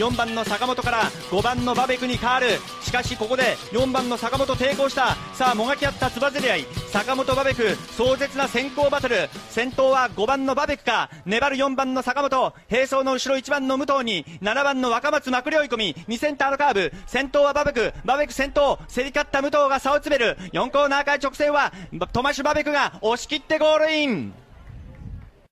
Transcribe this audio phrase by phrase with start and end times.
[0.00, 2.46] 4番の坂本から5番のバベクに変わる。
[2.80, 5.14] しかしここで4番の坂本抵抗した。
[5.34, 6.66] さあもがき合ったつばぜり合い。
[6.90, 9.28] 坂本バベク壮絶な先行バトル。
[9.50, 11.10] 先頭は5番のバベクか。
[11.26, 12.54] 粘る4番の坂本。
[12.70, 16.92] 並走の後ろ1番の武藤に7番の若松幕僚追い込み2センターのカーブ。
[17.06, 20.38] 先頭はバベクバベク先頭競り勝った武藤が差を詰める。
[20.54, 21.74] 4コーナーから直線は
[22.14, 24.32] トマシュバベクが押し切ってゴールイン。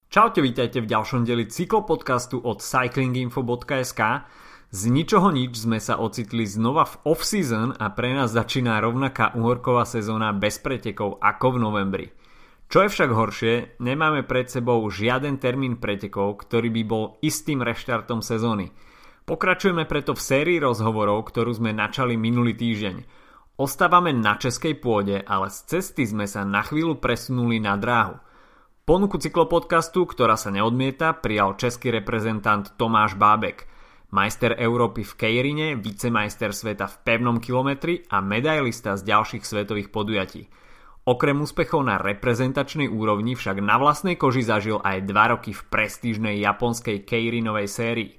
[0.08, 4.00] Čaute, vítajte v ďalšom deli cyklopodcastu od cyclinginfo.sk.
[4.72, 9.84] Z ničoho nič sme sa ocitli znova v off-season a pre nás začína rovnaká uhorková
[9.84, 12.06] sezóna bez pretekov ako v novembri.
[12.72, 18.24] Čo je však horšie, nemáme pred sebou žiaden termín pretekov, ktorý by bol istým reštartom
[18.24, 18.72] sezóny.
[19.28, 22.96] Pokračujeme preto v sérii rozhovorov, ktorú sme načali minulý týždeň.
[23.60, 28.16] Ostávame na českej pôde, ale z cesty sme sa na chvíľu presunuli na dráhu–
[28.88, 33.68] Ponuku cyklopodcastu, ktorá sa neodmieta, prijal český reprezentant Tomáš Bábek.
[34.16, 40.48] Majster Európy v Kejrine, vicemajster sveta v pevnom kilometri a medailista z ďalších svetových podujatí.
[41.04, 46.40] Okrem úspechov na reprezentačnej úrovni však na vlastnej koži zažil aj dva roky v prestížnej
[46.40, 48.16] japonskej Keirinovej sérii.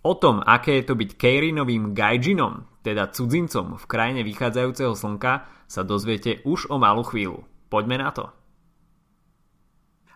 [0.00, 5.84] O tom, aké je to byť Keirinovým gajjinom, teda cudzincom v krajine vychádzajúceho slnka, sa
[5.84, 7.44] dozviete už o malú chvíľu.
[7.68, 8.35] Poďme na to.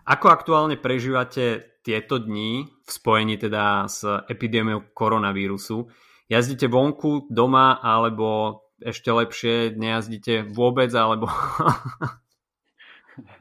[0.05, 5.87] Ako aktuálne prežívate tieto dni v spojení teda s epidémiou koronavírusu?
[6.29, 11.25] Jazdíte vonku, doma, alebo ešte lepšie nejazdíte vůbec, alebo...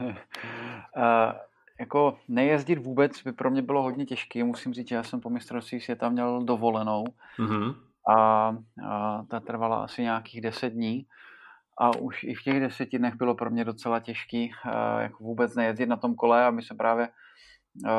[0.01, 1.33] uh,
[1.81, 4.45] jako nejezdit vůbec by pro mě bylo hodně těžké.
[4.45, 7.05] Musím říct, že já jsem po mistrovství světa měl dovolenou
[7.39, 7.75] uh-huh.
[8.09, 8.57] a,
[8.89, 11.07] a ta trvala asi nějakých deset dní
[11.81, 15.55] a už i v těch deseti dnech bylo pro mě docela těžký uh, jako vůbec
[15.55, 17.09] nejezdit na tom kole a my jsme právě
[17.85, 17.91] uh,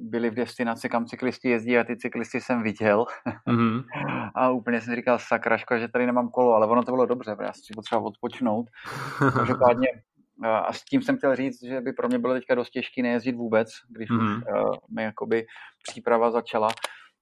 [0.00, 3.04] byli v destinaci, kam cyklisti jezdí a ty cyklisty jsem viděl
[3.48, 3.84] mm-hmm.
[4.34, 7.46] a úplně jsem říkal sakraško, že tady nemám kolo, ale ono to bylo dobře, protože
[7.46, 8.66] já si potřeba odpočnout.
[9.18, 9.88] Každopádně
[10.36, 13.02] uh, a s tím jsem chtěl říct, že by pro mě bylo teďka dost těžký
[13.02, 14.36] nejezdit vůbec, když mm-hmm.
[14.36, 15.46] už uh, mi jakoby
[15.88, 16.68] příprava začala.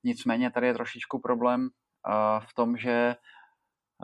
[0.04, 3.14] Nicméně tady je trošičku problém uh, v tom, že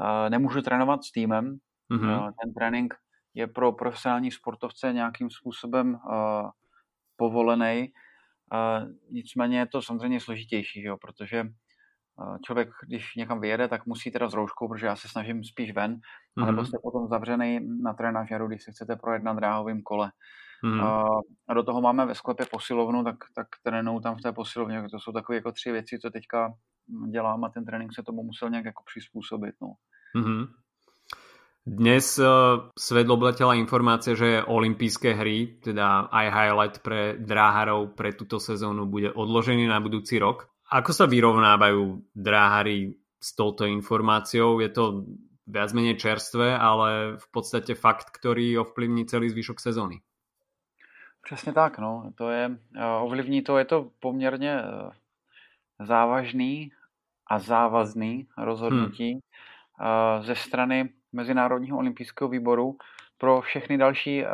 [0.01, 1.59] uh, nemůžu trénovat s týmem,
[1.91, 2.33] Mm-hmm.
[2.43, 2.95] Ten trénink
[3.35, 6.51] je pro profesionální sportovce nějakým způsobem uh,
[7.17, 7.93] povolený.
[8.53, 10.97] Uh, nicméně je to samozřejmě složitější, že jo?
[10.97, 11.45] protože
[12.47, 15.95] člověk, když někam vyjede, tak musí teda s rouškou, protože já se snažím spíš ven,
[15.95, 16.43] mm-hmm.
[16.43, 20.13] anebo jste potom zavřený na trenažeru, když se chcete projet na dráhovém kole.
[20.65, 21.21] Mm-hmm.
[21.49, 24.89] A do toho máme ve sklepě posilovnu, tak, tak trénou tam v té posilovně.
[24.91, 26.55] To jsou takové jako tři věci, co teďka
[27.11, 29.55] dělám a ten trénink se tomu musel nějak jako přizpůsobit.
[29.63, 29.73] No.
[30.17, 30.47] Mm-hmm.
[31.67, 38.39] Dnes uh, svet obletela informácia, že olympijské hry, teda aj highlight pre dráharov pre túto
[38.39, 40.47] sezónu bude odložený na budúci rok.
[40.71, 44.63] Ako sa vyrovnávajú dráhary s touto informáciou?
[44.63, 45.11] Je to
[45.43, 50.07] viac menej čerstvé, ale v podstate fakt, ktorý ovplyvní celý zvyšok sezóny.
[51.23, 52.15] Přesně tak, no.
[52.15, 54.91] To je, uh, ovlivní to, je to poměrně uh,
[55.83, 56.71] závažný
[57.27, 60.23] a závazný rozhodnutí hmm.
[60.23, 62.77] ze strany Mezinárodního olympijského výboru
[63.19, 64.29] pro všechny další uh,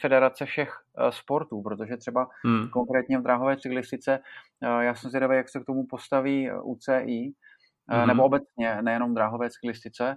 [0.00, 2.68] federace všech uh, sportů, protože třeba hmm.
[2.68, 4.20] konkrétně v dráhové cyklistice,
[4.62, 7.32] uh, já jsem zvědavý, jak se k tomu postaví UCI,
[7.88, 8.06] hmm.
[8.06, 10.16] nebo obecně, nejenom dráhové cyklistice,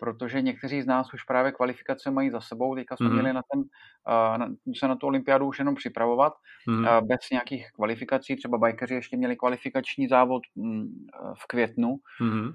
[0.00, 2.74] protože někteří z nás už právě kvalifikace mají za sebou.
[2.74, 3.12] Teďka jsme mm.
[3.12, 3.62] měli na ten,
[4.38, 6.32] na, se na tu olympiádu už jenom připravovat
[6.66, 6.84] mm.
[6.84, 8.36] bez nějakých kvalifikací.
[8.36, 10.84] Třeba bajkeři ještě měli kvalifikační závod mm,
[11.42, 12.52] v květnu, mm.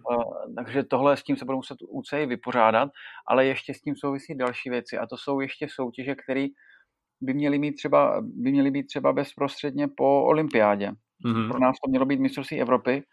[0.57, 2.89] takže tohle s tím se budou muset UCI vypořádat,
[3.27, 6.45] ale ještě s tím souvisí další věci a to jsou ještě soutěže, které
[7.21, 10.91] by měly, mít třeba, by měly být třeba bezprostředně po olympiádě.
[11.25, 11.49] Mm.
[11.49, 13.03] Pro nás to mělo být mistrovství Evropy,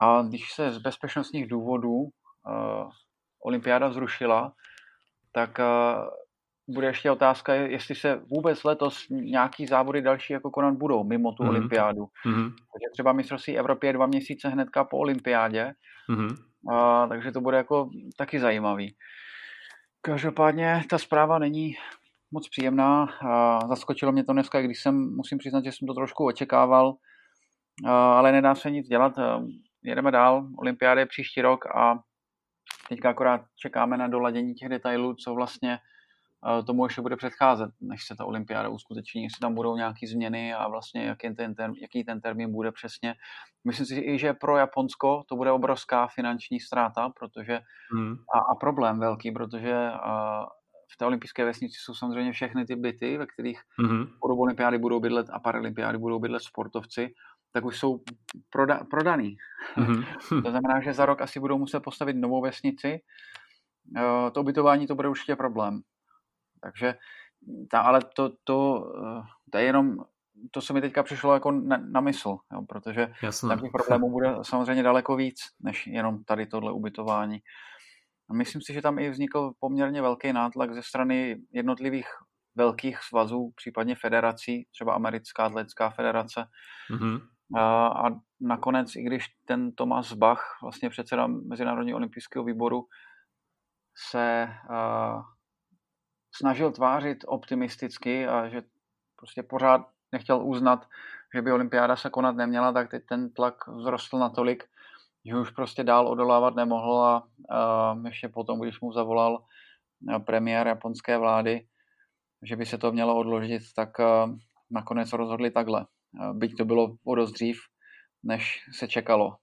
[0.00, 2.08] a když se z bezpečnostních důvodů
[3.46, 4.52] olympiáda zrušila,
[5.32, 11.04] tak uh, bude ještě otázka, jestli se vůbec letos nějaký závody další jako konat budou
[11.04, 11.48] mimo tu mm-hmm.
[11.48, 12.04] olympiádu.
[12.26, 12.50] Mm-hmm.
[12.50, 15.72] Takže třeba mistrovství Evropy je dva měsíce hnedka po olympiádě,
[16.10, 16.36] mm-hmm.
[16.62, 18.96] uh, takže to bude jako taky zajímavý.
[20.00, 21.74] Každopádně ta zpráva není
[22.30, 23.02] moc příjemná.
[23.02, 27.90] Uh, zaskočilo mě to dneska, když jsem, musím přiznat, že jsem to trošku očekával, uh,
[27.90, 29.18] ale nedá se nic dělat.
[29.18, 29.48] Uh,
[29.82, 31.98] jedeme dál, olympiáda je příští rok a
[32.88, 38.06] Teďka akorát čekáme na doladění těch detailů, co vlastně eh, tomu ještě bude předcházet, než
[38.06, 42.04] se ta olympiáda uskuteční, jestli tam budou nějaké změny a vlastně jaký ten, ten, jaký
[42.04, 43.14] ten termín bude přesně.
[43.64, 47.60] Myslím si i, že pro Japonsko to bude obrovská finanční ztráta, protože
[47.92, 48.16] hmm.
[48.34, 50.46] a, a problém velký, protože a, eh,
[50.92, 54.06] v té olympijské vesnici jsou samozřejmě všechny ty byty, ve kterých hmm.
[54.20, 57.08] po olympiády budou bydlet a paralympiády budou bydlet sportovci
[57.56, 58.00] tak už jsou
[58.50, 59.36] proda, prodaný.
[59.76, 60.04] Mm-hmm.
[60.42, 63.00] to znamená, že za rok asi budou muset postavit novou vesnici.
[63.96, 65.80] Uh, to ubytování to bude určitě problém.
[66.60, 66.94] Takže,
[67.70, 68.92] ta, ale to, to,
[69.50, 69.96] to je jenom
[70.50, 73.48] to se mi teďka přišlo jako na, na mysl, jo, protože Jasne.
[73.48, 77.38] tam těch problémů bude samozřejmě daleko víc, než jenom tady tohle ubytování.
[78.30, 82.06] A myslím si, že tam i vznikl poměrně velký nátlak ze strany jednotlivých
[82.54, 86.44] velkých svazů, případně federací, třeba Americká atletická federace.
[86.90, 87.20] Mm-hmm.
[87.58, 88.08] A,
[88.40, 92.86] nakonec, i když ten Thomas Bach, vlastně předseda Mezinárodního olympijského výboru,
[94.10, 94.48] se
[96.34, 98.62] snažil tvářit optimisticky a že
[99.16, 99.80] prostě pořád
[100.12, 100.86] nechtěl uznat,
[101.34, 104.64] že by olympiáda se konat neměla, tak teď ten tlak vzrostl natolik,
[105.24, 107.28] že už prostě dál odolávat nemohl a,
[108.04, 109.44] ještě potom, když mu zavolal
[110.24, 111.66] premiér japonské vlády,
[112.42, 113.90] že by se to mělo odložit, tak
[114.70, 115.86] nakonec rozhodli takhle.
[116.16, 117.60] Byť to bylo o dost dřív,
[118.24, 119.36] než se čekalo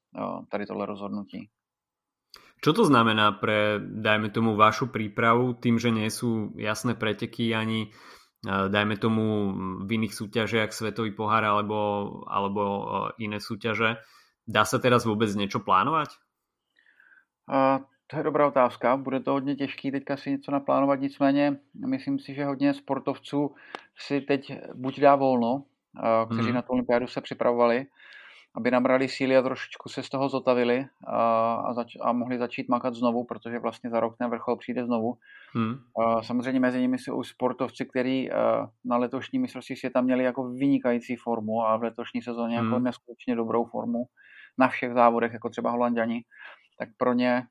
[0.49, 1.49] tady tohle rozhodnutí.
[2.63, 7.91] Čo to znamená pre, dajme tomu, vašu prípravu, tým, že nie sú jasné preteky ani
[8.43, 9.55] dajme tomu
[9.87, 12.61] v iných súťažiach svetový pohár alebo, alebo
[13.19, 14.03] iné súťaže.
[14.47, 16.07] Dá se teraz vůbec něco plánovat?
[17.47, 18.97] Uh, to je dobrá otázka.
[18.97, 23.55] Bude to hodně těžké teďka si něco naplánovat, nicméně myslím si, že hodně sportovců
[23.97, 25.63] si teď buď dá volno,
[26.31, 26.55] kteří mm.
[26.55, 27.85] na tu olympiádu se připravovali,
[28.55, 32.69] aby nabrali síly a trošičku se z toho zotavili a, a, zač- a mohli začít
[32.69, 35.17] makat znovu, protože vlastně za rok ten vrchol přijde znovu.
[35.53, 35.75] Hmm.
[35.99, 38.29] A samozřejmě mezi nimi jsou sportovci, kteří
[38.85, 42.73] na letošní mistrovství světa měli jako vynikající formu a v letošní sezóně jako hmm.
[42.73, 44.05] jako neskutečně dobrou formu
[44.57, 46.23] na všech závodech, jako třeba Holanděni,
[46.79, 47.43] tak pro ně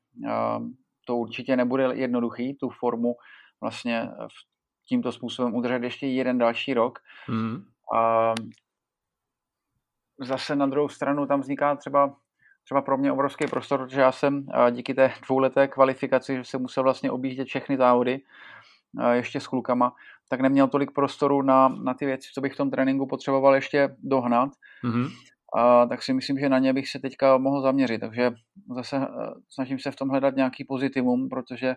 [1.05, 3.15] to určitě nebude jednoduchý, tu formu
[3.61, 4.09] vlastně
[4.87, 6.99] tímto způsobem udržet ještě jeden další rok.
[7.27, 7.65] Hmm.
[7.95, 8.33] A
[10.19, 12.15] zase na druhou stranu tam vzniká třeba,
[12.63, 16.83] třeba pro mě obrovský prostor, protože já jsem díky té dvouleté kvalifikaci, že jsem musel
[16.83, 18.21] vlastně objíždět všechny závody
[19.13, 19.93] ještě s klukama,
[20.29, 23.95] tak neměl tolik prostoru na, na ty věci, co bych v tom tréninku potřeboval ještě
[23.99, 24.49] dohnat.
[24.83, 25.09] Mm-hmm.
[25.55, 27.99] A, tak si myslím, že na ně bych se teďka mohl zaměřit.
[27.99, 28.31] Takže
[28.75, 29.07] zase
[29.49, 31.75] snažím se v tom hledat nějaký pozitivum, protože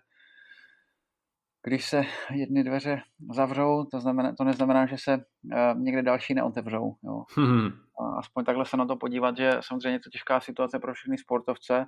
[1.66, 3.02] když se jedny dveře
[3.32, 6.94] zavřou, to, znamená, to neznamená, že se uh, někde další neotevřou.
[7.04, 7.24] Jo.
[7.36, 7.66] Hmm.
[8.00, 11.18] A aspoň takhle se na to podívat, že samozřejmě je to těžká situace pro všechny
[11.18, 11.86] sportovce,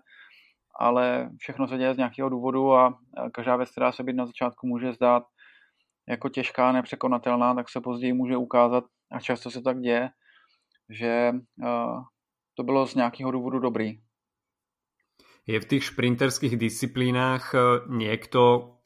[0.81, 2.99] ale všechno se děje z nějakého důvodu a
[3.33, 5.23] každá věc, která se být na začátku může zdát
[6.09, 10.11] jako těžká, nepřekonatelná, tak se později může ukázat, a často se tak děje,
[10.91, 11.33] že
[11.63, 12.03] uh,
[12.55, 14.01] to bylo z nějakého důvodu dobrý.
[15.47, 17.59] Je v těch šprinterských disciplínách eh,
[17.89, 18.78] někdo,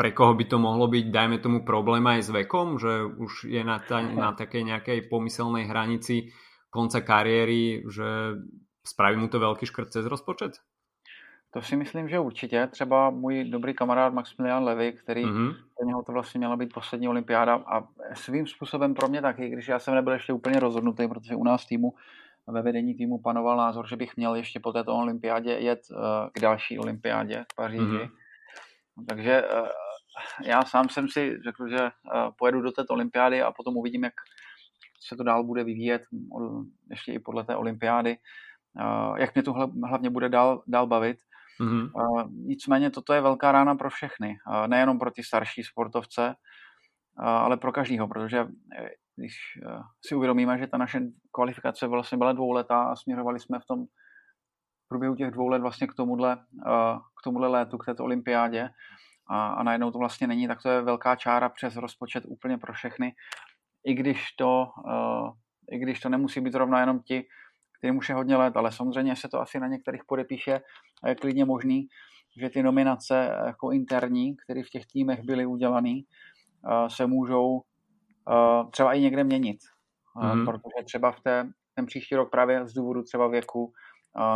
[0.00, 3.60] pre koho by to mohlo byť, dajme tomu, problém aj s vekom, že už je
[3.60, 6.32] na, ta, na takej nejakej pomyselnej hranici
[6.72, 8.40] konca kariéry, že
[8.80, 10.56] spraví mu to velký škrt cez rozpočet?
[11.52, 12.66] To si myslím, že určitě.
[12.66, 15.54] Třeba můj dobrý kamarád Maximilian Levy, který mm-hmm.
[15.76, 19.68] pro něho to vlastně měla být poslední olympiáda a svým způsobem pro mě taky, když
[19.68, 21.94] já jsem nebyl ještě úplně rozhodnutý, protože u nás týmu
[22.48, 25.96] ve vedení týmu panoval názor, že bych měl ještě po této olympiádě jet uh,
[26.32, 27.82] k další olympiádě v Paříži.
[27.82, 28.10] Mm-hmm.
[29.08, 29.66] Takže uh,
[30.44, 31.90] já sám jsem si řekl, že eh,
[32.38, 34.14] pojedu do této olympiády a potom uvidím, jak
[35.08, 36.02] se to dál bude vyvíjet,
[36.90, 38.16] ještě i podle té olympiády,
[38.80, 39.52] eh, jak mě to
[39.88, 41.18] hlavně bude dál, dál bavit.
[41.60, 41.90] Mm-hmm.
[42.46, 44.36] Nicméně toto je velká rána pro všechny,
[44.66, 46.34] nejenom pro ty starší sportovce,
[47.16, 48.38] ale pro každýho, protože
[48.78, 49.34] eh, když
[50.06, 51.00] si uvědomíme, že ta naše
[51.32, 53.84] kvalifikace vlastně byla dvouletá a směřovali jsme v tom
[54.84, 56.36] v průběhu těch dvou let vlastně k tomuhle,
[57.20, 58.70] k tomuhle létu, k této olympiádě,
[59.30, 62.72] a, a najednou to vlastně není, tak to je velká čára přes rozpočet úplně pro
[62.72, 63.14] všechny,
[63.84, 65.30] i když to, uh,
[65.70, 67.24] i když to nemusí být zrovna jenom ti,
[67.78, 70.60] kterým už je hodně let, ale samozřejmě se to asi na některých podepíše
[71.02, 71.88] a je klidně možný,
[72.40, 78.70] že ty nominace jako interní, které v těch týmech byly udělané, uh, se můžou uh,
[78.70, 79.58] třeba i někde měnit.
[80.16, 80.44] Mm-hmm.
[80.44, 83.72] Protože třeba v té, ten příští rok právě z důvodu třeba věku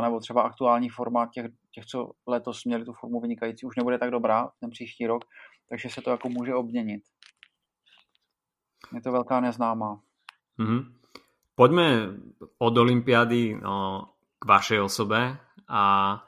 [0.02, 4.10] nebo třeba aktuální forma těch, těch, co letos měli tu formu vynikající, už nebude tak
[4.10, 5.24] dobrá ten příští rok,
[5.68, 7.02] takže se to jako může obměnit.
[8.94, 10.00] Je to velká neznámá.
[10.58, 10.92] Mm-hmm.
[11.54, 12.08] Pojďme
[12.58, 15.36] od olympiády no, k vašej osobe
[15.68, 16.24] a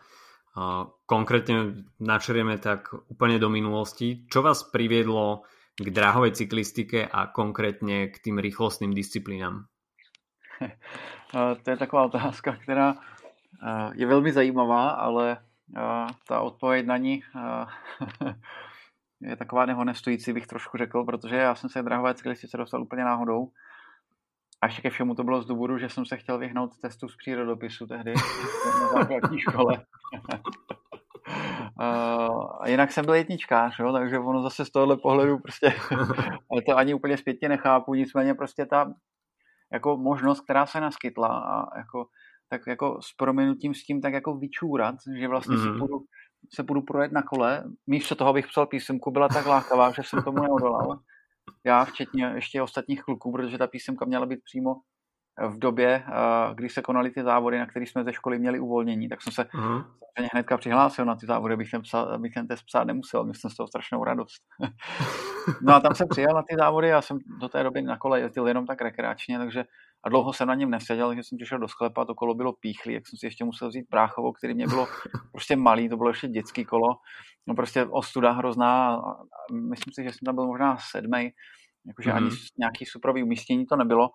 [0.57, 1.57] no, konkrétně
[2.01, 4.27] načerieme tak úplně do minulosti.
[4.33, 5.43] Čo vás priviedlo
[5.77, 9.65] k dráhovej cyklistike a konkrétně k tým rýchlostným disciplínám?
[11.63, 12.95] to je taková otázka, která
[13.95, 15.37] je velmi zajímavá, ale
[16.29, 17.23] ta odpověď na ní
[19.21, 23.51] je taková nehonestující, bych trošku řekl, protože já jsem se drahové cyklistice dostal úplně náhodou.
[24.63, 27.17] A ještě ke všemu to bylo z důvodu, že jsem se chtěl vyhnout testu z
[27.17, 28.15] přírodopisu tehdy
[28.81, 29.85] na základní škole.
[31.81, 35.75] Uh, jinak jsem byl jedničkář, jo, takže ono zase z tohohle pohledu prostě
[36.67, 38.93] to ani úplně zpětně nechápu, nicméně prostě ta
[39.73, 42.07] jako možnost, která se naskytla a jako,
[42.49, 45.73] tak jako s proměnutím s tím tak jako vyčůrat, že vlastně mm-hmm.
[45.73, 45.99] si půjdu,
[46.55, 50.23] se budu projet na kole, místo toho, abych psal písemku, byla tak lákavá, že jsem
[50.23, 50.99] tomu neodolal.
[51.65, 54.75] Já včetně ještě ostatních kluků, protože ta písemka měla být přímo
[55.49, 59.09] v době, eh, kdy se konaly ty závody, na které jsme ze školy měli uvolnění,
[59.09, 59.85] tak jsem se uh-huh.
[60.33, 63.25] hnedka přihlásil na ty závody, abych ten, psal, abych ten test psát nemusel.
[63.25, 64.43] Měl jsem z toho strašnou radost.
[65.63, 68.21] no a tam jsem přijel na ty závody, já jsem do té doby na kole
[68.21, 69.65] jezdil jenom tak rekreačně, takže
[70.07, 72.95] a dlouho jsem na něm neseděl, že jsem přišel do sklepa, to kolo bylo píchlý,
[72.95, 74.87] jak jsem si ještě musel vzít bráchovo, který mě bylo
[75.33, 76.89] prostě malý, to bylo ještě dětský kolo,
[77.47, 79.03] no prostě ostuda hrozná,
[79.53, 81.31] myslím si, že jsem tam byl možná sedmý,
[81.87, 82.17] jakože mm-hmm.
[82.17, 82.37] ani mhm.
[82.59, 84.11] nějaký suprový umístění to nebylo.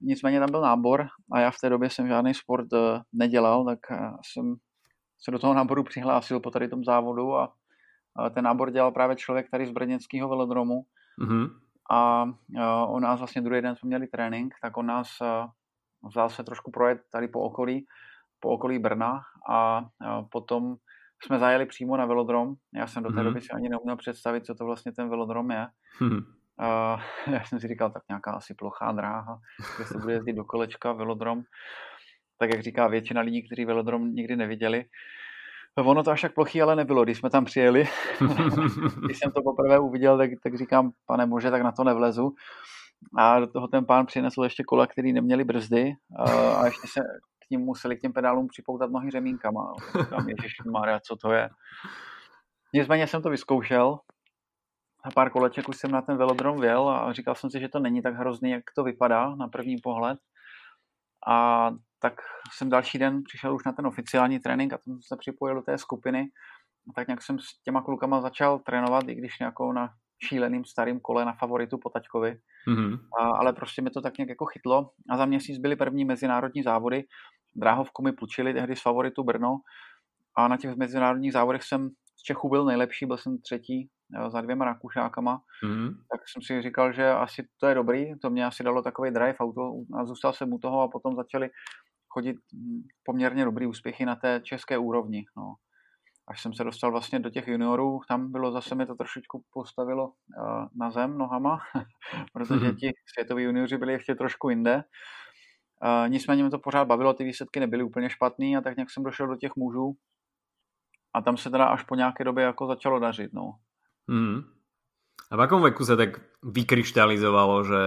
[0.00, 3.78] Nicméně tam byl nábor a já v té době jsem žádný sport eh, nedělal, tak
[3.90, 4.54] eh, jsem
[5.24, 7.52] se do toho náboru přihlásil po tady tom závodu a
[8.34, 10.82] ten nábor dělal právě člověk tady z brněnského velodromu
[11.20, 11.48] mm-hmm.
[11.90, 12.24] A
[12.86, 15.08] on nás vlastně druhý den jsme měli trénink, tak on nás
[16.08, 17.86] vzal se trošku projet tady po okolí,
[18.40, 19.86] po okolí Brna a
[20.30, 20.76] potom
[21.24, 22.54] jsme zajeli přímo na velodrom.
[22.74, 23.24] Já jsem do té mm-hmm.
[23.24, 25.66] doby si ani neuměl představit, co to vlastně ten velodrom je.
[26.00, 27.00] Uh,
[27.34, 29.40] já jsem si říkal, tak nějaká asi plochá dráha,
[29.76, 31.42] kde se bude jezdit do kolečka, velodrom.
[32.38, 34.84] Tak jak říká většina lidí, kteří velodrom nikdy neviděli.
[35.84, 37.84] Ono to až tak plochý ale nebylo, když jsme tam přijeli.
[39.04, 42.34] když jsem to poprvé uviděl, tak, tak říkám, pane bože, tak na to nevlezu.
[43.18, 45.92] A do toho ten pán přinesl ještě kola, který neměli brzdy
[46.56, 47.00] a ještě se
[47.46, 49.72] k ním museli k těm pedálům připoutat nohy řemínkama.
[50.28, 51.48] Ježíš Maria, co to je?
[52.74, 53.98] Nicméně jsem to vyzkoušel
[55.04, 57.78] a pár koleček už jsem na ten velodrom věl a říkal jsem si, že to
[57.78, 60.18] není tak hrozný, jak to vypadá na první pohled.
[61.26, 62.12] A tak
[62.52, 65.78] jsem další den přišel už na ten oficiální trénink a tam se připojil do té
[65.78, 66.28] skupiny.
[66.90, 69.90] A tak nějak jsem s těma klukama začal trénovat, i když nějakou na
[70.24, 72.38] šíleným starým kole na favoritu po taťkovi.
[72.68, 72.98] Mm-hmm.
[73.20, 74.90] A, ale prostě mi to tak nějak jako chytlo.
[75.10, 77.04] A za měsíc byly první mezinárodní závody.
[77.56, 79.58] Dráhovku mi půjčili tehdy z favoritu Brno.
[80.36, 83.88] A na těch mezinárodních závodech jsem z Čechů byl nejlepší, byl jsem třetí
[84.28, 85.88] za dvěma Rakušákama, mm.
[86.12, 89.36] tak jsem si říkal, že asi to je dobrý, to mě asi dalo takový drive
[89.38, 91.50] auto a zůstal jsem u toho a potom začali
[92.08, 95.24] chodit hm, poměrně dobrý úspěchy na té české úrovni.
[95.36, 95.54] No.
[96.28, 100.08] Až jsem se dostal vlastně do těch juniorů, tam bylo zase mi to trošičku postavilo
[100.08, 100.12] uh,
[100.76, 101.58] na zem nohama,
[102.32, 104.82] protože ti světoví junioři byli ještě trošku jinde.
[105.84, 109.02] Uh, nicméně mi to pořád bavilo, ty výsledky nebyly úplně špatný a tak nějak jsem
[109.02, 109.96] došel do těch mužů
[111.14, 113.32] a tam se teda až po nějaké době jako začalo dařit.
[113.32, 113.52] No.
[114.06, 114.42] Mm.
[115.30, 117.82] A v akom veku sa tak vykryštalizovalo, že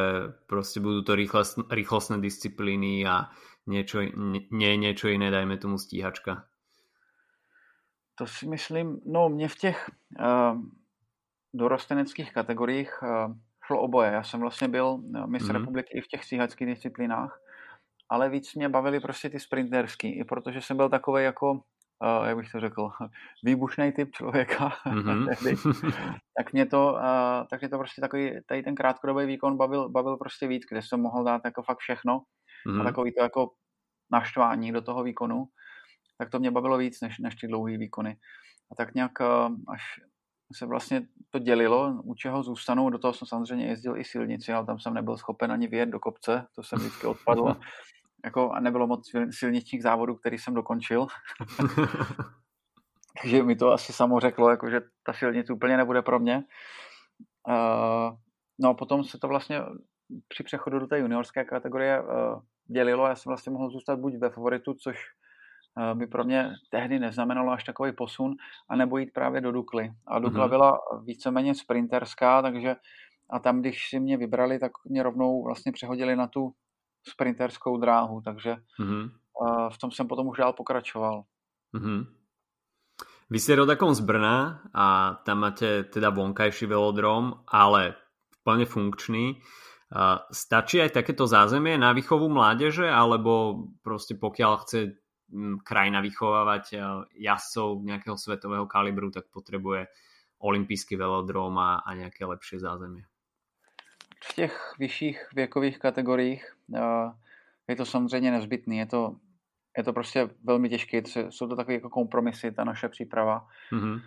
[0.46, 1.16] prostě budú to
[1.70, 3.34] rýchlostné disciplíny a
[3.68, 6.46] niečo, nie, nie niečo iné, dajme tomu stíhačka?
[8.16, 9.90] To si myslím, no mě v těch
[10.20, 10.62] uh,
[11.54, 13.34] dorosteneckých kategoriích uh,
[13.66, 14.12] šlo oboje.
[14.12, 15.56] Já jsem vlastně byl uh, mistr mm.
[15.56, 17.42] republiky i v těch stíhačských disciplínách,
[18.10, 21.52] ale víc mě bavili prostě ty sprinterský, i protože jsem byl takový jako
[22.02, 22.90] uh, jak bych to řekl,
[23.44, 25.90] výbušný typ člověka, mm-hmm.
[26.38, 30.18] tak mě to, uh, tak mě to prostě takový, tady ten krátkodobý výkon bavil, bavil
[30.18, 32.22] prostě víc, kde jsem mohl dát jako fakt všechno
[32.68, 32.82] mm-hmm.
[32.82, 33.50] a takový to jako
[34.12, 35.46] naštvání do toho výkonu,
[36.18, 38.18] tak to mě bavilo víc než, než ty dlouhé výkony.
[38.72, 39.82] A tak nějak uh, až
[40.56, 44.66] se vlastně to dělilo, u čeho zůstanou, do toho jsem samozřejmě jezdil i silnici, ale
[44.66, 47.56] tam jsem nebyl schopen ani vyjet do kopce, to jsem vždycky odpadl
[48.26, 51.08] jako, a nebylo moc silničních závodů, který jsem dokončil.
[53.22, 56.44] Takže mi to asi samo řeklo, jako, že ta silnice úplně nebude pro mě.
[57.48, 58.18] Uh,
[58.60, 59.62] no a potom se to vlastně
[60.28, 62.08] při přechodu do té juniorské kategorie uh,
[62.66, 63.08] dělilo.
[63.08, 64.98] Já jsem vlastně mohl zůstat buď ve favoritu, což
[65.78, 68.32] uh, by pro mě tehdy neznamenalo až takový posun,
[68.70, 69.92] anebo jít právě do Dukly.
[70.08, 70.50] A Dukla mm-hmm.
[70.50, 72.76] byla víceméně sprinterská, takže
[73.30, 76.54] a tam, když si mě vybrali, tak mě rovnou vlastně přehodili na tu
[77.08, 79.10] sprinterskou dráhu, takže mm-hmm.
[79.74, 81.24] v tom jsem potom už dál pokračoval.
[81.74, 82.06] Mm-hmm.
[83.32, 87.96] Vy ste rodakom z Brna a tam máte teda vonkajší velodrom, ale
[88.44, 89.40] plne funkčný.
[89.92, 94.96] Uh, stačí aj takéto zázemie na výchovu mládeže, alebo prostě pokiaľ chce
[95.32, 99.88] um, krajina vychovávať uh, jazdcov nejakého svetového kalibru, tak potrebuje
[100.40, 103.04] olympijský velodrom a, a nějaké lepší zázemie?
[104.24, 106.56] v těch vyšších věkových kategoriích
[107.68, 108.78] je to samozřejmě nezbytný.
[108.78, 109.16] Je to,
[109.78, 111.02] je to prostě velmi těžké.
[111.30, 113.48] Jsou to takové jako kompromisy, ta naše příprava.
[113.72, 114.02] Mm-hmm.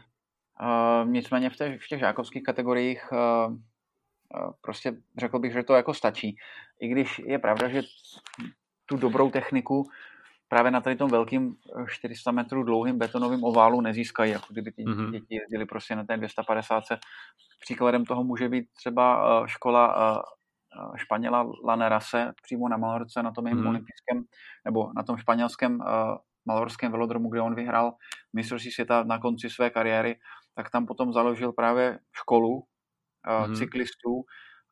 [1.05, 3.12] Nicméně v těch, v těch žákovských kategoriích
[4.61, 6.37] prostě řekl bych, že to jako stačí.
[6.81, 7.83] I když je pravda, že
[8.87, 9.85] tu dobrou techniku
[10.49, 11.57] právě na tady tom velkým
[11.88, 15.11] 400 metrů dlouhým betonovým oválu nezískají, jako kdyby ty mm-hmm.
[15.11, 16.85] děti jezdili prostě na té 250.
[17.61, 20.23] Příkladem toho může být třeba škola
[20.97, 23.69] Španěla Lanerase přímo na Malorce, na tom mm-hmm.
[23.69, 24.25] olympijském,
[24.64, 25.78] nebo na tom španělském
[26.47, 27.95] malorském velodromu, kde on vyhrál
[28.33, 30.16] mistrovství světa na konci své kariéry,
[30.54, 32.64] tak tam potom založil právě školu
[33.26, 33.59] mm-hmm.
[33.59, 34.25] cyklistů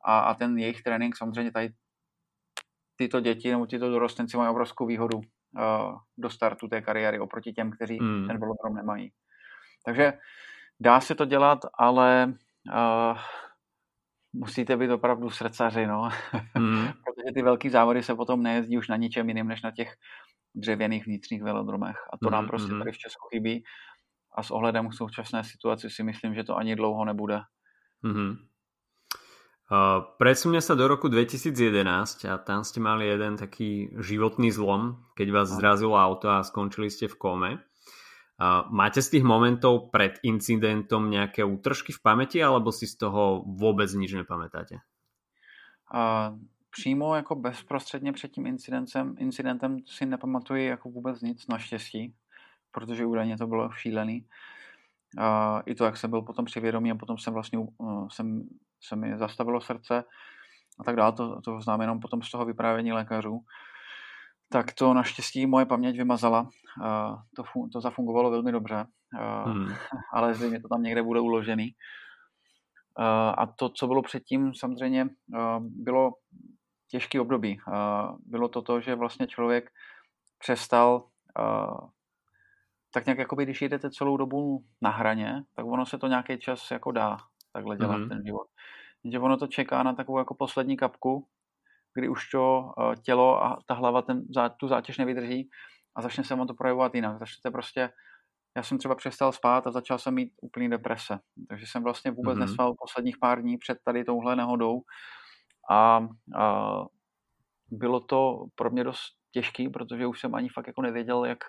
[0.05, 1.69] a, a ten jejich trénink, samozřejmě tady
[2.95, 7.71] tyto děti nebo tyto dorostenci mají obrovskou výhodu uh, do startu té kariéry oproti těm,
[7.71, 8.27] kteří mm.
[8.27, 9.11] ten velodrom nemají.
[9.85, 10.13] Takže
[10.79, 12.33] dá se to dělat, ale
[12.73, 13.17] uh,
[14.33, 16.09] musíte být opravdu srdcaři, no.
[16.57, 16.87] Mm.
[16.87, 19.93] Protože ty velký závody se potom nejezdí už na ničem jiném, než na těch
[20.55, 21.97] dřevěných vnitřních velodromech.
[22.13, 22.31] A to mm.
[22.31, 22.79] nám prostě mm.
[22.79, 23.63] tady v Česku chybí.
[24.37, 27.39] A s ohledem k současné situaci si myslím, že to ani dlouho nebude.
[28.03, 28.35] Mm.
[29.71, 35.27] Uh, presuňme sa do roku 2011 a tam ste mali jeden taký životný zlom, keď
[35.31, 37.51] vás zrazilo auto a skončili ste v kome.
[38.37, 43.47] Uh, máte z tých momentov pred incidentom nejaké útržky v pamäti, alebo si z toho
[43.47, 44.83] vôbec nič nepamätáte?
[45.87, 46.35] Uh,
[46.69, 52.13] přímo jako bezprostředně před tím incidentem, incidentem si nepamatuji jako vůbec nic, naštěstí,
[52.71, 54.21] protože údajně to bylo šílený.
[54.21, 54.27] Uh,
[55.65, 58.43] I to, jak jsem byl potom při vědomí a potom jsem vlastně uh, jsem
[58.83, 60.03] se mi zastavilo srdce
[60.79, 63.39] a tak dále, to, to znám jenom potom z toho vyprávění lékařů,
[64.49, 66.41] tak to naštěstí moje paměť vymazala.
[66.41, 67.43] Uh, to,
[67.73, 68.85] to zafungovalo velmi dobře,
[69.45, 69.73] uh, hmm.
[70.13, 71.75] ale zřejmě to tam někde bude uložený.
[73.37, 75.09] A to, co bylo předtím, samozřejmě
[75.59, 76.11] bylo
[76.91, 77.57] těžký období.
[78.25, 79.69] Bylo to to, že vlastně člověk
[80.39, 81.07] přestal
[82.93, 86.71] tak nějak, jakoby, když jdete celou dobu na hraně, tak ono se to nějaký čas
[86.71, 87.17] jako dá
[87.51, 88.09] takhle dělat mm-hmm.
[88.09, 88.47] ten život.
[89.11, 91.27] Že ono to čeká na takovou jako poslední kapku,
[91.93, 94.23] kdy už to uh, tělo a ta hlava ten,
[94.57, 95.49] tu zátěž nevydrží
[95.95, 97.19] a začne se vám to projevovat jinak.
[97.19, 97.89] Začnete prostě,
[98.57, 101.19] já jsem třeba přestal spát a začal jsem mít úplný deprese.
[101.49, 102.39] Takže jsem vlastně vůbec mm-hmm.
[102.39, 104.81] nespal posledních pár dní před tady touhle nehodou
[105.69, 106.75] a, a
[107.71, 111.39] bylo to pro mě dost těžký, protože už jsem ani fakt jako nevěděl, jak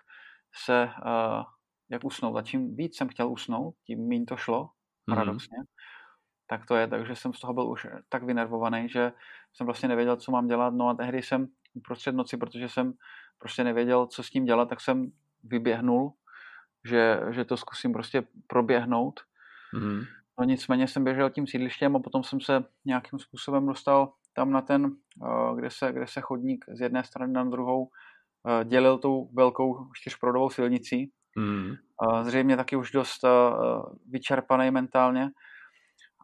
[0.55, 1.45] se, uh,
[1.91, 2.37] jak usnout.
[2.37, 4.71] A čím víc jsem chtěl usnout, tím méně to šlo,
[5.07, 5.17] mhm.
[5.17, 5.59] paradoxně.
[5.59, 5.85] Mm-hmm
[6.47, 9.13] tak to je, takže jsem z toho byl už tak vynervovaný, že
[9.53, 10.75] jsem vlastně nevěděl, co mám dělat.
[10.75, 12.93] No a tehdy jsem uprostřed noci, protože jsem
[13.39, 15.13] prostě nevěděl, co s tím dělat, tak jsem
[15.45, 16.13] vyběhnul,
[16.85, 19.21] že, že to zkusím prostě proběhnout.
[19.75, 20.01] Mm.
[20.39, 24.61] No nicméně jsem běžel tím sídlištěm a potom jsem se nějakým způsobem dostal tam na
[24.61, 27.91] ten, eh, kde se, kde se chodník z jedné strany na druhou
[28.65, 31.11] dělil tou velkou čtyřprodovou silnicí.
[31.37, 31.75] Mm.
[32.23, 33.29] Zřejmě taky už dost eh,
[34.11, 35.31] vyčerpaný mentálně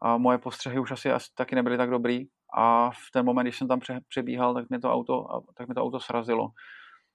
[0.01, 3.67] a moje postřehy už asi, taky nebyly tak dobrý a v ten moment, když jsem
[3.67, 3.79] tam
[4.09, 6.49] přebíhal, tak mi to auto, tak mi to auto srazilo.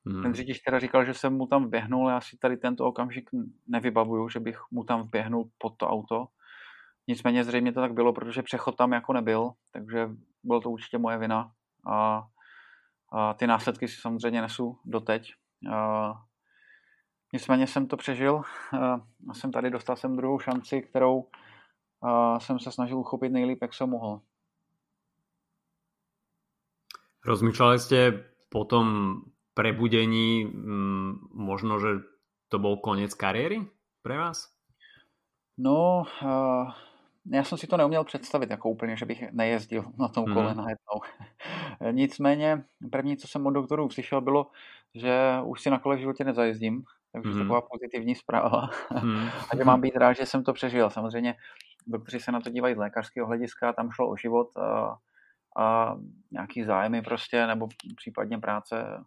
[0.07, 0.23] Hmm.
[0.23, 3.31] Ten řidič teda říkal, že jsem mu tam vběhnul, já si tady tento okamžik
[3.66, 6.27] nevybavuju, že bych mu tam vběhnul pod to auto.
[7.09, 10.09] Nicméně zřejmě to tak bylo, protože přechod tam jako nebyl, takže
[10.45, 11.51] bylo to určitě moje vina.
[11.87, 12.25] A
[13.37, 15.35] ty následky si samozřejmě nesu doteď.
[17.33, 18.42] Nicméně jsem to přežil
[19.31, 21.29] a jsem tady, dostal jsem druhou šanci, kterou
[22.38, 24.21] jsem se snažil uchopit nejlíp, jak jsem mohl.
[27.27, 27.99] Rozmýšľali ste
[28.55, 28.87] po tom
[29.51, 32.07] prebudení mm, možno, že
[32.47, 33.66] to byl konec kariéry
[33.99, 34.47] pre vás?
[35.59, 36.07] No,
[37.31, 40.57] já jsem si to neuměl představit jako úplně, že bych nejezdil na tom kole mm.
[40.57, 41.01] najednou.
[41.91, 44.47] Nicméně první, co jsem od doktorů slyšel, bylo,
[44.95, 47.39] že už si na kole v životě nezajezdím, takže mm.
[47.39, 48.71] taková pozitivní zpráva.
[49.03, 49.29] Mm.
[49.51, 50.91] a že mám být rád, že jsem to přežil.
[50.91, 51.35] Samozřejmě
[51.87, 54.97] doktoři se na to dívají z lékařského hlediska, tam šlo o život a,
[55.57, 55.97] a
[56.31, 59.05] nějaký zájmy prostě, nebo případně práce,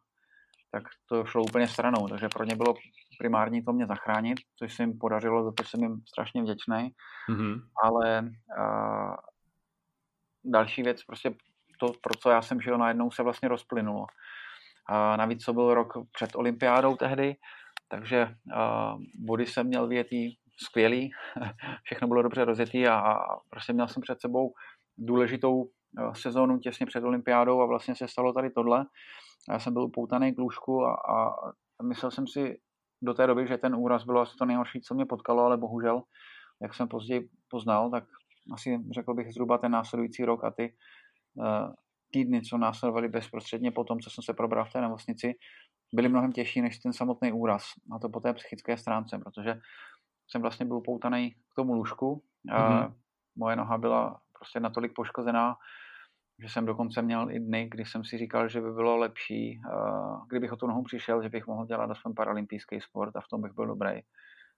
[0.71, 2.07] tak to šlo úplně stranou.
[2.07, 2.73] Takže pro ně bylo
[3.19, 6.89] primární to mě zachránit, což se jim podařilo, za to jsem jim strašně vděčný.
[7.29, 7.61] Mm-hmm.
[7.83, 8.29] Ale
[8.59, 9.17] a,
[10.43, 11.33] další věc, prostě
[11.79, 14.05] to, pro co já jsem žil, najednou se vlastně rozplynulo.
[14.85, 17.35] A navíc to byl rok před olympiádou tehdy,
[17.87, 21.11] takže uh, body jsem měl větý skvělý,
[21.83, 24.53] všechno bylo dobře rozjetý a, a prostě měl jsem před sebou
[24.97, 25.69] důležitou
[26.13, 28.85] sezónu těsně před olympiádou a vlastně se stalo tady tohle.
[29.49, 32.59] Já jsem byl upoutaný k lůžku a, a myslel jsem si
[33.01, 36.03] do té doby, že ten úraz bylo asi to nejhorší, co mě potkalo, ale bohužel,
[36.61, 38.03] jak jsem později poznal, tak
[38.53, 40.75] asi řekl bych zhruba ten následující rok a ty
[41.35, 41.73] uh,
[42.11, 45.35] týdny, co následovaly bezprostředně po tom, co jsem se probral v té nemocnici,
[45.93, 47.63] byly mnohem těžší než ten samotný úraz.
[47.91, 49.59] A to po té psychické stránce, protože
[50.27, 52.23] jsem vlastně byl poutaný k tomu lůžku.
[52.51, 52.93] A mm-hmm.
[53.35, 55.55] Moje noha byla prostě natolik poškozená,
[56.41, 60.27] že jsem dokonce měl i dny, kdy jsem si říkal, že by bylo lepší, uh,
[60.27, 63.41] kdybych o tu nohu přišel, že bych mohl dělat aspoň paralympijský sport a v tom
[63.41, 63.91] bych byl dobrý.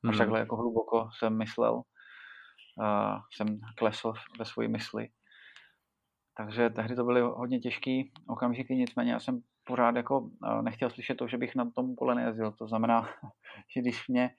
[0.10, 0.18] Až mm.
[0.18, 5.10] takhle jako hluboko jsem myslel, uh, jsem klesl ve své mysli.
[6.38, 11.16] Takže tehdy to byly hodně těžké okamžiky, nicméně já jsem pořád jako uh, nechtěl slyšet
[11.16, 12.52] to, že bych na tom kole nejezdil.
[12.52, 13.10] To znamená,
[13.76, 14.30] že když mě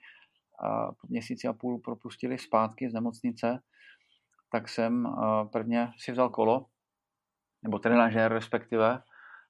[1.01, 3.59] po měsíci a půl propustili zpátky z nemocnice,
[4.53, 6.67] tak jsem uh, prvně si vzal kolo,
[7.63, 9.03] nebo trenažér respektive.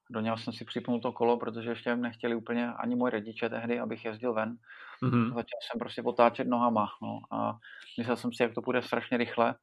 [0.09, 3.79] Do něho jsem si připnul to kolo, protože ještě nechtěli úplně ani moji rodiče tehdy,
[3.79, 4.57] abych jezdil ven.
[5.03, 5.27] Mm-hmm.
[5.27, 6.89] Začal jsem prostě potáčet nohama.
[7.01, 7.57] No, a
[7.97, 9.55] myslel jsem si, jak to bude strašně rychle,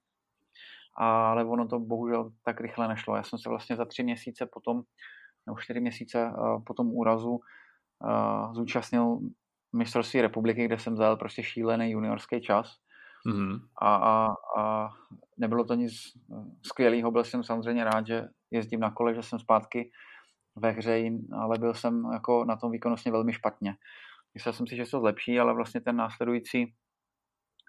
[0.94, 3.16] ale ono to bohužel tak rychle nešlo.
[3.16, 4.82] Já jsem se vlastně za tři měsíce potom,
[5.46, 6.32] nebo čtyři měsíce
[6.66, 7.40] po tom úrazu
[8.52, 9.18] zúčastnil
[9.72, 12.76] mistrovství republiky, kde jsem vzal prostě šílený juniorský čas.
[13.26, 13.60] Mm-hmm.
[13.82, 14.88] A, a, a
[15.38, 15.92] nebylo to nic
[16.62, 19.90] skvělého, byl jsem samozřejmě rád, že jezdím na kole, že jsem zpátky
[20.56, 21.02] ve hře,
[21.32, 23.76] ale byl jsem jako na tom výkonnostně velmi špatně.
[24.34, 26.74] Myslel jsem si, že se to zlepší, ale vlastně ten následující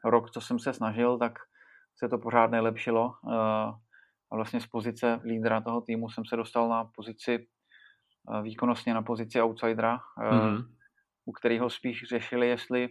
[0.06, 1.40] rok, co jsem se snažil, tak
[1.96, 3.14] se to pořád nelepšilo.
[3.34, 3.72] Eh,
[4.32, 7.48] a vlastně z pozice lídra toho týmu jsem se dostal na pozici
[8.36, 10.66] eh, výkonnostně na pozici outsidera, mm-hmm.
[11.26, 12.90] u kterého spíš řešili, jestli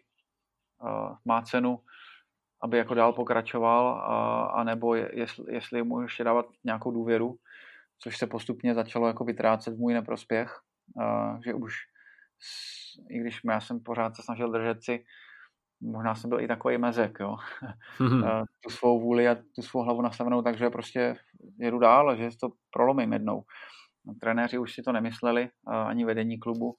[1.25, 1.79] má cenu
[2.63, 7.37] aby jako dál pokračoval, a, a nebo jestli, jestli mu ještě dávat nějakou důvěru,
[7.99, 10.61] což se postupně začalo jako vytrácet v můj neprospěch,
[11.03, 11.75] a, že už
[13.11, 15.05] i když já jsem pořád se snažil držet si,
[15.83, 17.37] možná jsem byl i takový mezek, jo,
[17.99, 18.45] mm-hmm.
[18.61, 21.17] tu svou vůli a tu svou hlavu nastavenou, takže prostě
[21.59, 23.43] jedu dál, že to prolomím jednou.
[24.21, 26.77] Trenéři už si to nemysleli, ani vedení klubu,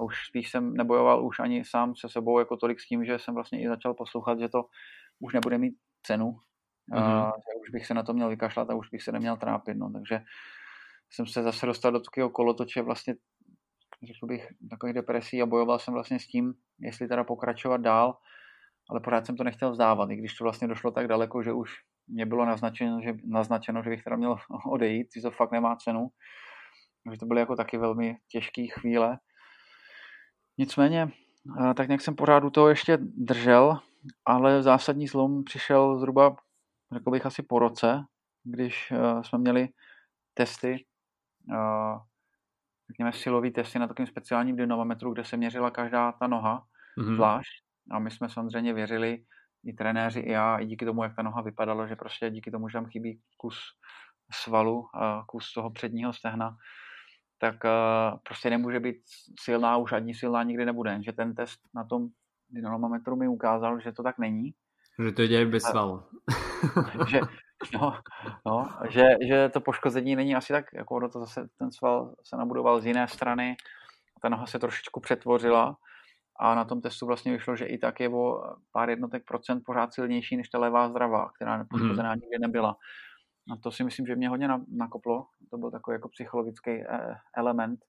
[0.00, 3.18] a už spíš jsem nebojoval už ani sám se sebou jako tolik s tím, že
[3.18, 4.64] jsem vlastně i začal poslouchat, že to
[5.20, 6.36] už nebude mít cenu,
[6.92, 7.02] mm-hmm.
[7.02, 9.76] a, že už bych se na to měl vykašlat a už bych se neměl trápit.
[9.76, 9.90] No.
[9.90, 10.20] Takže
[11.10, 13.14] jsem se zase dostal do takového kolotoče vlastně,
[14.06, 18.18] řekl bych, takových depresí a bojoval jsem vlastně s tím, jestli teda pokračovat dál,
[18.90, 21.70] ale pořád jsem to nechtěl vzdávat, i když to vlastně došlo tak daleko, že už
[22.08, 24.36] mě bylo naznačeno, že, naznačeno, že bych teda měl
[24.70, 26.08] odejít, že to fakt nemá cenu.
[27.04, 29.18] Takže to byly jako taky velmi těžké chvíle.
[30.58, 31.08] Nicméně,
[31.76, 33.78] tak nějak jsem pořád u toho ještě držel
[34.24, 36.36] ale zásadní zlom přišel zhruba,
[36.92, 38.04] řekl bych, asi po roce,
[38.44, 39.68] když uh, jsme měli
[40.34, 40.86] testy,
[41.48, 41.98] uh,
[42.90, 46.64] řekněme silový testy na takovém speciálním dynamometru, kde se měřila každá ta noha
[46.98, 47.14] mm-hmm.
[47.14, 47.52] zvlášť.
[47.90, 49.24] A my jsme samozřejmě věřili,
[49.64, 52.68] i trenéři, i já, i díky tomu, jak ta noha vypadala, že prostě díky tomu,
[52.68, 53.58] že tam chybí kus
[54.32, 56.56] svalu, a kus toho předního stehna,
[57.38, 58.96] tak uh, prostě nemůže být
[59.40, 60.98] silná, už ani silná nikdy nebude.
[61.02, 62.08] Že ten test na tom
[62.52, 64.54] dynamometru mi ukázal, že to tak není.
[65.04, 66.02] Že to jde bez svalu.
[67.08, 67.20] že,
[67.74, 68.00] no,
[68.46, 72.80] no, že, že to poškození není asi tak, jako to zase ten sval se nabudoval
[72.80, 73.56] z jiné strany,
[74.22, 75.76] ta noha se trošičku přetvořila
[76.40, 79.94] a na tom testu vlastně vyšlo, že i tak je o pár jednotek procent pořád
[79.94, 82.20] silnější než ta levá zdravá, která poškozená mm.
[82.20, 82.76] nikdy nebyla.
[83.52, 85.26] A to si myslím, že mě hodně nakoplo.
[85.50, 87.80] To byl takový jako psychologický eh, element,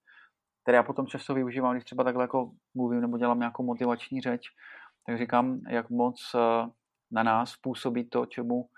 [0.62, 4.42] které já potom často využívám, když třeba takhle jako mluvím nebo dělám nějakou motivační řeč,
[5.06, 6.68] tak říkám, jak moc eh,
[7.12, 8.70] na nás působí to, čemu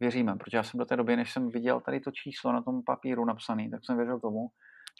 [0.00, 0.36] věříme.
[0.36, 3.24] Protože já jsem do té doby, než jsem viděl tady to číslo na tom papíru
[3.24, 4.48] napsané, tak jsem věřil tomu,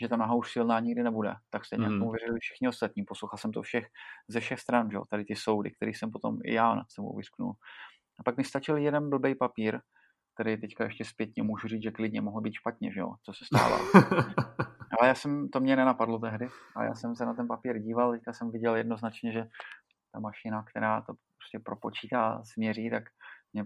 [0.01, 1.35] že ta noha už silná nikdy nebude.
[1.51, 1.99] Tak stejně mm.
[1.99, 3.05] tomu věřili všichni ostatní.
[3.05, 3.87] Poslouchal jsem to všech,
[4.29, 7.53] ze všech stran, že tady ty soudy, který jsem potom i já nad sebou vysknul.
[8.19, 9.81] A pak mi stačil jeden blbej papír,
[10.35, 13.45] který teďka ještě zpětně můžu říct, že klidně mohl být špatně, že jo, co se
[13.45, 13.79] stává.
[14.99, 18.13] Ale já jsem, to mě nenapadlo tehdy, a já jsem se na ten papír díval,
[18.13, 19.47] teďka jsem viděl jednoznačně, že
[20.13, 23.03] ta mašina, která to prostě propočítá, směří, tak
[23.53, 23.65] mě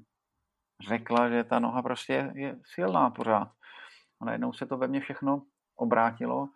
[0.89, 3.49] řekla, že ta noha prostě je silná pořád.
[4.21, 5.43] A najednou se to ve mně všechno
[5.77, 6.49] obrátilo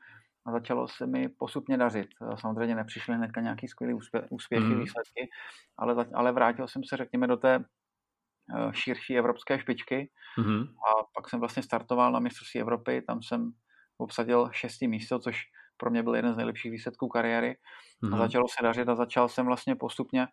[0.47, 2.09] a začalo se mi postupně dařit.
[2.41, 4.81] Samozřejmě nepřišly hnedka nějaký skvělý úspě- úspěchy, mm.
[4.81, 5.31] výsledky,
[5.79, 10.63] ale, ale vrátil jsem se, řekněme, do té eh, širší evropské špičky mm.
[10.63, 13.53] a pak jsem vlastně startoval na mistrovství Evropy, tam jsem
[13.99, 15.43] obsadil šestý místo, což
[15.77, 17.51] pro mě byl jeden z nejlepších výsledků kariéry.
[17.51, 18.13] Mm-hmm.
[18.13, 18.19] A mhm.
[18.19, 20.29] začalo se dařit a začal jsem vlastně postupně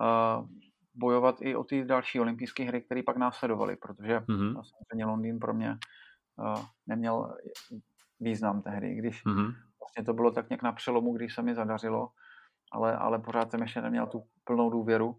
[0.00, 0.48] uh,
[0.94, 4.62] bojovat i o ty další olympijské hry, které pak následovaly, protože mm-hmm.
[4.62, 5.78] samozřejmě Londýn pro mě
[6.36, 7.36] uh, neměl
[8.20, 9.54] význam tehdy, když mm-hmm.
[9.80, 12.08] vlastně to bylo tak nějak na přelomu, když se mi zadařilo,
[12.72, 15.18] ale, ale pořád jsem ještě neměl tu plnou důvěru,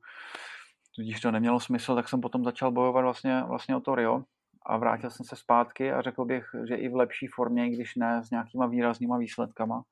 [0.96, 4.24] tudíž to nemělo smysl, tak jsem potom začal bojovat vlastně, vlastně o to Rio
[4.70, 8.24] a vrátil jsem se zpátky a řekl bych, že i v lepší formě, když ne
[8.24, 9.84] s nějakýma výraznýma výsledkama.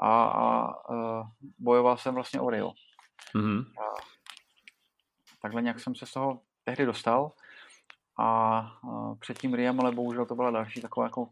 [0.00, 1.26] A, a uh,
[1.58, 2.72] bojoval jsem vlastně o Rio.
[3.34, 3.64] Mm-hmm.
[3.78, 3.94] A
[5.42, 7.32] takhle nějak jsem se z toho tehdy dostal.
[8.18, 11.28] a uh, před tím Riem, ale bohužel to byla další taková jako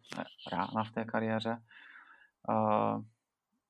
[0.52, 1.62] rána v té kariéře,
[2.48, 3.02] uh,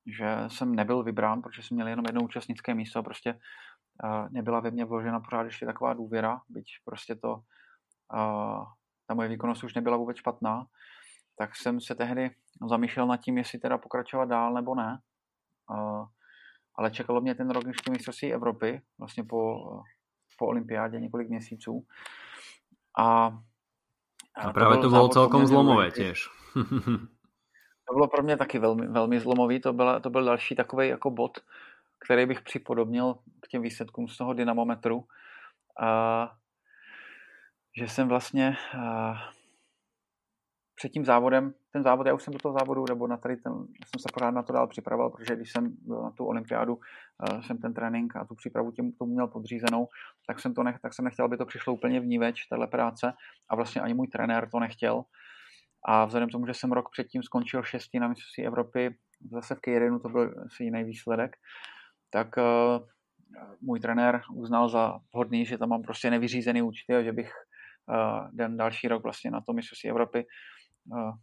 [0.07, 4.61] že jsem nebyl vybrán, protože jsem měl jenom jedno účastnické místo a prostě uh, nebyla
[4.61, 7.40] ve mně vložena pořád ještě taková důvěra, byť prostě to,
[8.12, 8.64] uh,
[9.07, 10.67] ta moje výkonnost už nebyla vůbec špatná,
[11.38, 12.31] tak jsem se tehdy
[12.69, 14.99] zamýšlel nad tím, jestli teda pokračovat dál nebo ne.
[15.71, 16.07] Uh,
[16.75, 19.57] ale čekalo mě ten rok ještě mistrovství Evropy, vlastně po,
[20.38, 21.87] po olympiádě několik měsíců.
[22.99, 23.38] A,
[24.37, 26.29] a právě to bylo celkom zlomové těž.
[27.88, 31.11] to bylo pro mě taky velmi, velmi zlomový, to, byla, to byl další takový jako
[31.11, 31.38] bod,
[32.05, 35.05] který bych připodobnil k těm výsledkům z toho dynamometru.
[35.81, 36.31] A,
[37.76, 39.14] že jsem vlastně a,
[40.74, 43.52] před tím závodem, ten závod, já už jsem do toho závodu, nebo na tady ten,
[43.52, 47.40] jsem se pořád na to dál připravoval, protože když jsem byl na tu olympiádu, uh,
[47.42, 49.88] jsem ten trénink a tu přípravu tím tomu měl podřízenou,
[50.26, 52.66] tak jsem, to nech, tak jsem nechtěl, aby to přišlo úplně v ní več, tahle
[52.66, 53.12] práce
[53.48, 55.04] a vlastně ani můj trenér to nechtěl.
[55.84, 58.96] A vzhledem k tomu, že jsem rok předtím skončil šestý na mistrovství Evropy,
[59.32, 61.37] zase v Kejrinu to byl asi jiný výsledek,
[62.10, 62.87] tak uh,
[63.60, 67.54] můj trenér uznal za vhodný, že tam mám prostě nevyřízený účty a že bych uh,
[68.33, 70.27] den další rok vlastně na to mistrovství Evropy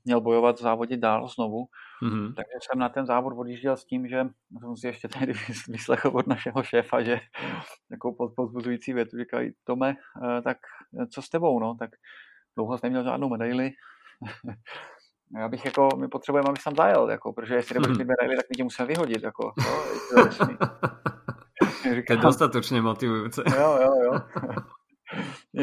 [0.06, 1.66] měl bojovat, závodit dál znovu.
[2.04, 2.34] Mm-hmm.
[2.34, 4.26] Takže jsem na ten závod odjížděl s tím, že
[4.60, 5.34] jsem si ještě tehdy
[5.68, 7.20] vyslechl od našeho šéfa, že
[7.90, 10.58] takovou podpozující větu říkají, Tome, eh, tak
[11.14, 11.90] co s tebou, no, tak
[12.56, 13.72] dlouho jsi neměl žádnou medaili.
[15.40, 18.46] Já bych jako, my potřebujeme, abych tam zajel, jako, protože jestli nebudeš mít medaili, tak
[18.50, 19.84] my tě musíme vyhodit, jako, no,
[21.96, 23.42] říkám, je dostatečně motivující.
[23.56, 24.20] Jo, jo, jo.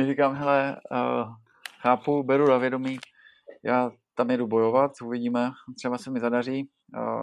[0.07, 1.35] Říkám, hele, uh,
[1.81, 2.99] chápu, beru na vědomí,
[3.63, 6.69] já tam jedu bojovat, uvidíme, třeba se mi zadaří,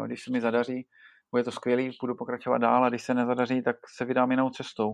[0.05, 0.87] když se mi zadaří,
[1.31, 4.93] bude to skvělý, budu pokračovat dál a když se nezadaří, tak se vydám jinou cestou.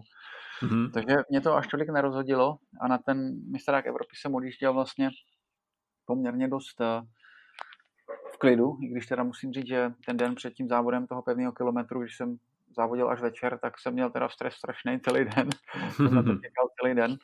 [0.61, 0.91] Mm-hmm.
[0.91, 5.09] Takže mě to až tolik nerozhodilo a na ten mistrák Evropy jsem odjížděl vlastně
[6.05, 7.01] poměrně dost eh,
[8.33, 11.51] v klidu, i když teda musím říct, že ten den před tím závodem toho pevného
[11.51, 12.37] kilometru, když jsem
[12.75, 15.49] závodil až večer, tak jsem měl teda stres strašný celý den.
[15.95, 17.17] jsem na to čekal celý den.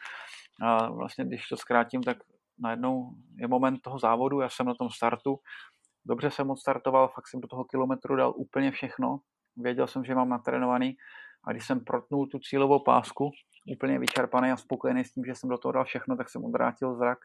[0.62, 2.18] A vlastně, když to zkrátím, tak
[2.60, 5.40] najednou je moment toho závodu, já jsem na tom startu,
[6.06, 9.20] dobře jsem odstartoval, fakt jsem do toho kilometru dal úplně všechno,
[9.58, 10.98] věděl jsem, že mám natrénovaný
[11.44, 13.32] a když jsem protnul tu cílovou pásku,
[13.72, 16.96] úplně vyčerpaný a spokojený s tím, že jsem do toho dal všechno, tak jsem odvrátil
[16.96, 17.20] zrak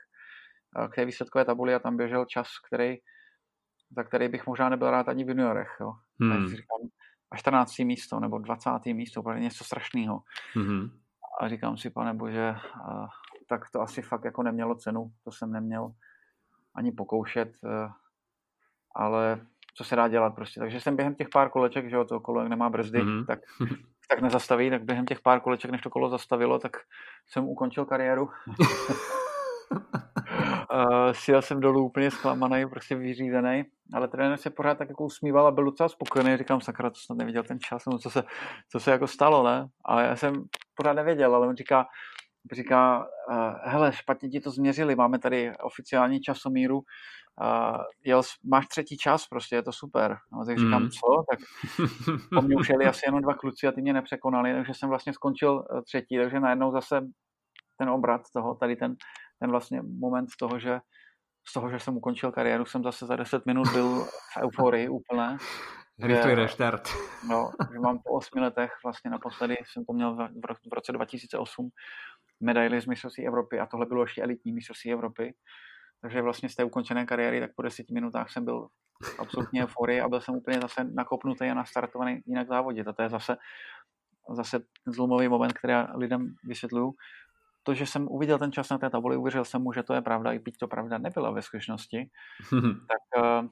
[0.90, 2.96] k té výsledkové tabuli a tam běžel čas, který,
[3.96, 5.76] za který bych možná nebyl rád ani v juniorech.
[5.80, 5.92] Jo.
[6.20, 6.48] Hmm.
[6.48, 6.80] říkám,
[7.32, 7.78] a 14.
[7.78, 8.70] místo nebo 20.
[8.86, 10.22] místo, úplně něco strašného.
[10.54, 10.90] Hmm.
[11.40, 12.54] A říkám si, pane bože,
[13.48, 15.12] tak to asi fakt jako nemělo cenu.
[15.24, 15.92] To jsem neměl
[16.74, 17.88] ani pokoušet, eh,
[18.94, 19.40] ale
[19.74, 20.60] co se dá dělat prostě.
[20.60, 23.26] Takže jsem během těch pár koleček, že jo, to kolo nemá brzdy, mm-hmm.
[23.26, 23.40] tak,
[24.08, 26.76] tak nezastaví, tak během těch pár koleček, než to kolo zastavilo, tak
[27.28, 28.30] jsem ukončil kariéru.
[30.72, 35.46] uh, sjel jsem dolů úplně zklamaný, prostě vyřízený, ale trenér se pořád tak jako usmíval
[35.46, 36.36] a byl docela spokojený.
[36.36, 38.22] Říkám, sakra, to snad neviděl ten čas, no, co se,
[38.70, 39.66] co se jako stalo, ne?
[39.84, 41.86] A já jsem pořád nevěděl, ale on říká,
[42.52, 48.96] říká, uh, hele, špatně ti to změřili, máme tady oficiální časomíru, uh, jel, máš třetí
[48.96, 50.16] čas, prostě je to super.
[50.32, 50.90] No, tak říkám, mm.
[50.90, 51.24] co?
[51.30, 51.38] Tak
[52.34, 55.12] po mně už jeli asi jenom dva kluci a ty mě nepřekonali, takže jsem vlastně
[55.12, 57.00] skončil třetí, takže najednou zase
[57.78, 58.96] ten obrat toho, tady ten,
[59.42, 60.80] ten vlastně moment toho, že
[61.48, 65.36] z toho, že jsem ukončil kariéru, jsem zase za 10 minut byl v euforii úplné.
[66.02, 66.88] Rychlý restart.
[67.28, 70.14] No, že mám po 8 letech, vlastně naposledy jsem to měl
[70.70, 71.68] v roce 2008,
[72.40, 75.34] medaily z mistrovství Evropy a tohle bylo ještě elitní mistrovství Evropy.
[76.02, 78.68] Takže vlastně z té ukončené kariéry, tak po deseti minutách jsem byl
[79.18, 82.88] absolutně euforii a byl jsem úplně zase nakopnutý a nastartovaný jinak závodit.
[82.88, 83.36] A to je zase,
[84.36, 86.94] zase ten zlomový moment, který já lidem vysvětluju.
[87.62, 90.02] To, že jsem uviděl ten čas na té tabuli, uvěřil jsem mu, že to je
[90.02, 92.10] pravda, i byť to pravda nebyla ve skutečnosti,
[92.62, 93.48] tak uh,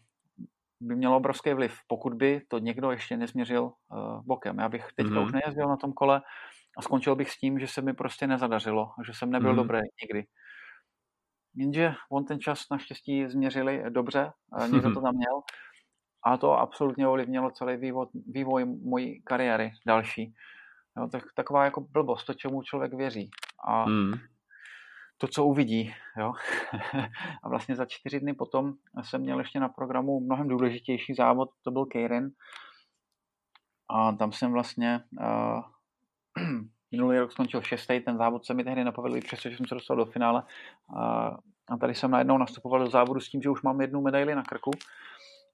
[0.80, 4.58] by mělo obrovský vliv, pokud by to někdo ještě nezměřil uh, bokem.
[4.58, 5.24] Já bych teďka mm-hmm.
[5.24, 6.22] už nejezdil na tom kole,
[6.78, 9.56] a skončil bych s tím, že se mi prostě nezadařilo, že jsem nebyl mm.
[9.56, 10.26] dobrý nikdy.
[11.54, 14.32] Jenže on ten čas naštěstí změřili dobře,
[14.72, 15.40] někdo to tam měl
[16.24, 20.34] a to absolutně ovlivnilo celý vývoj, vývoj mojí kariéry další.
[20.96, 23.30] Jo, tak, taková jako blbost, to, čemu člověk věří.
[23.68, 24.12] A mm.
[25.18, 25.94] to, co uvidí.
[26.18, 26.32] Jo?
[27.42, 28.72] a vlastně za čtyři dny potom
[29.02, 32.30] jsem měl ještě na programu mnohem důležitější závod, to byl Keirin.
[33.88, 35.60] A tam jsem vlastně uh,
[36.92, 39.74] minulý rok skončil šestý, ten závod se mi tehdy nepovedl, i přesto, že jsem se
[39.74, 40.42] dostal do finále.
[41.70, 44.42] A tady jsem najednou nastupoval do závodu s tím, že už mám jednu medaili na
[44.42, 44.70] krku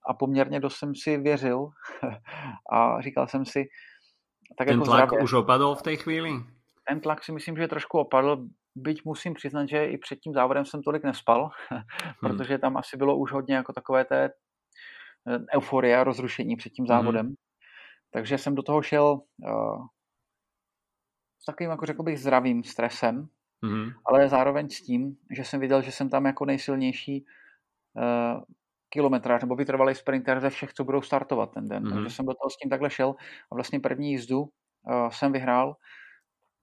[0.06, 1.68] a poměrně dost jsem si věřil
[2.72, 3.64] a říkal jsem si,
[4.58, 6.30] tak ten jako tlak zdravě, už opadl v té chvíli?
[6.88, 10.64] ten tlak si myslím, že trošku opadl, byť musím přiznat, že i před tím závodem
[10.64, 11.82] jsem tolik nespal, hmm.
[12.20, 16.86] protože tam asi bylo už hodně jako takové té eh, euforie a rozrušení před tím
[16.86, 17.26] závodem.
[17.26, 17.34] Hmm.
[18.10, 19.86] Takže jsem do toho šel uh,
[21.42, 23.28] s takovým, jako řekl bych, zdravým stresem,
[23.62, 23.90] hmm.
[24.04, 27.24] ale zároveň s tím, že jsem viděl, že jsem tam jako nejsilnější
[27.94, 28.42] uh,
[28.96, 31.84] kilometrář nebo vytrvalý sprinter ze všech, co budou startovat ten den.
[31.84, 31.94] Mm-hmm.
[31.94, 33.14] Takže jsem do toho s tím takhle šel
[33.52, 35.76] a vlastně první jízdu uh, jsem vyhrál.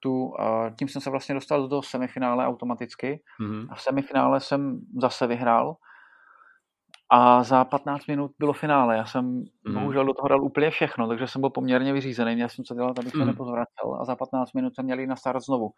[0.00, 0.34] Tu, uh,
[0.78, 3.66] tím jsem se vlastně dostal do semifinále automaticky mm-hmm.
[3.70, 5.76] a v semifinále jsem zase vyhrál
[7.10, 8.96] a za 15 minut bylo finále.
[8.96, 9.24] Já jsem
[9.68, 9.74] mm.
[9.74, 12.34] bohužel do toho dal úplně všechno, takže jsem byl poměrně vyřízený.
[12.34, 13.26] Měl jsem co dělat, abych se mm.
[13.26, 15.70] nepozvracel a za 15 minut jsem měl jít na start znovu.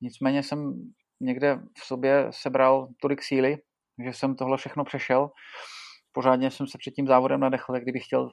[0.00, 0.74] Nicméně jsem
[1.20, 3.58] někde v sobě sebral tolik síly,
[4.04, 5.30] že jsem tohle všechno přešel.
[6.14, 8.30] Pořádně jsem se před tím závodem nadechl, kdybych chtěl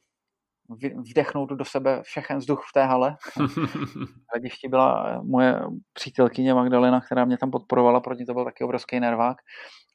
[1.10, 3.18] vdechnout do sebe všechen vzduch v té hale.
[4.34, 5.62] Hlediště byla moje
[5.94, 9.38] přítelkyně Magdalena, která mě tam podporovala, proti to byl taky obrovský nervák.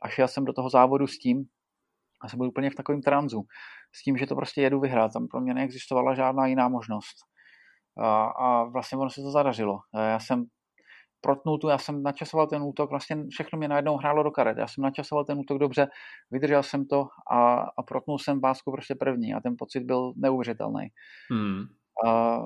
[0.03, 1.45] A šel jsem do toho závodu s tím,
[2.23, 3.43] a jsem byl úplně v takovém tranzu,
[3.95, 5.13] s tím, že to prostě jedu vyhrát.
[5.13, 7.17] Tam pro mě neexistovala žádná jiná možnost.
[7.99, 9.79] A, a vlastně ono se to zadařilo.
[9.95, 10.45] Já jsem
[11.27, 14.59] protnul tu, já jsem načasoval ten útok, vlastně všechno mě najednou hrálo do karet.
[14.59, 15.89] Já jsem načasoval ten útok dobře,
[16.31, 20.89] vydržel jsem to a, a protnul jsem pásku prostě první a ten pocit byl neuvěřitelný.
[21.31, 21.65] Hmm.
[22.07, 22.39] A,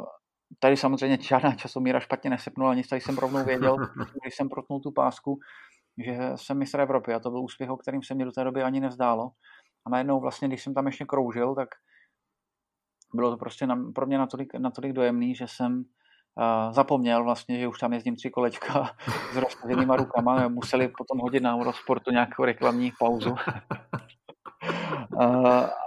[0.58, 3.76] tady samozřejmě žádná časomíra špatně nesepnula, nic tady jsem rovnou věděl,
[4.22, 5.38] když jsem protnul tu pásku,
[6.04, 8.62] že jsem mistr Evropy a to byl úspěch, o kterým se mi do té doby
[8.62, 9.30] ani nevzdálo.
[9.86, 11.68] A najednou vlastně, když jsem tam ještě kroužil, tak
[13.14, 15.84] bylo to prostě na, pro mě natolik, natolik dojemný, že jsem
[16.70, 18.90] zapomněl vlastně, že už tam jezdím tři kolečka
[19.32, 20.48] s roztaženýma rukama.
[20.48, 23.34] Museli potom hodit na Eurosportu nějakou reklamní pauzu.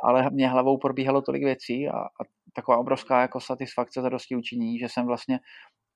[0.03, 4.79] ale mě hlavou probíhalo tolik věcí a, a taková obrovská jako satisfakce za dosti učiní,
[4.79, 5.39] že jsem vlastně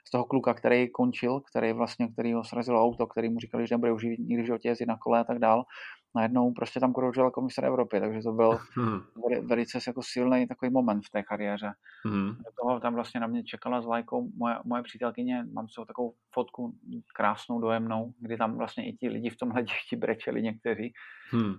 [0.08, 3.76] z toho kluka, který končil, který vlastně, který ho srazilo auto, který mu říkali, že
[3.76, 5.66] nebude už nikdy v životě jezdit na kole a tak dál,
[6.16, 9.02] najednou prostě tam kroužil jako mistr Evropy, takže to byl hmm.
[9.48, 11.72] velice jako silný takový moment v té kariéře.
[12.06, 12.28] Hmm.
[12.28, 16.14] Do toho tam vlastně na mě čekala s lajkou moje, moje přítelkyně, mám svou takovou
[16.34, 16.74] fotku
[17.16, 20.94] krásnou, dojemnou, kdy tam vlastně i ti lidi v tom hledišti brečeli někteří.
[21.32, 21.56] Hmm.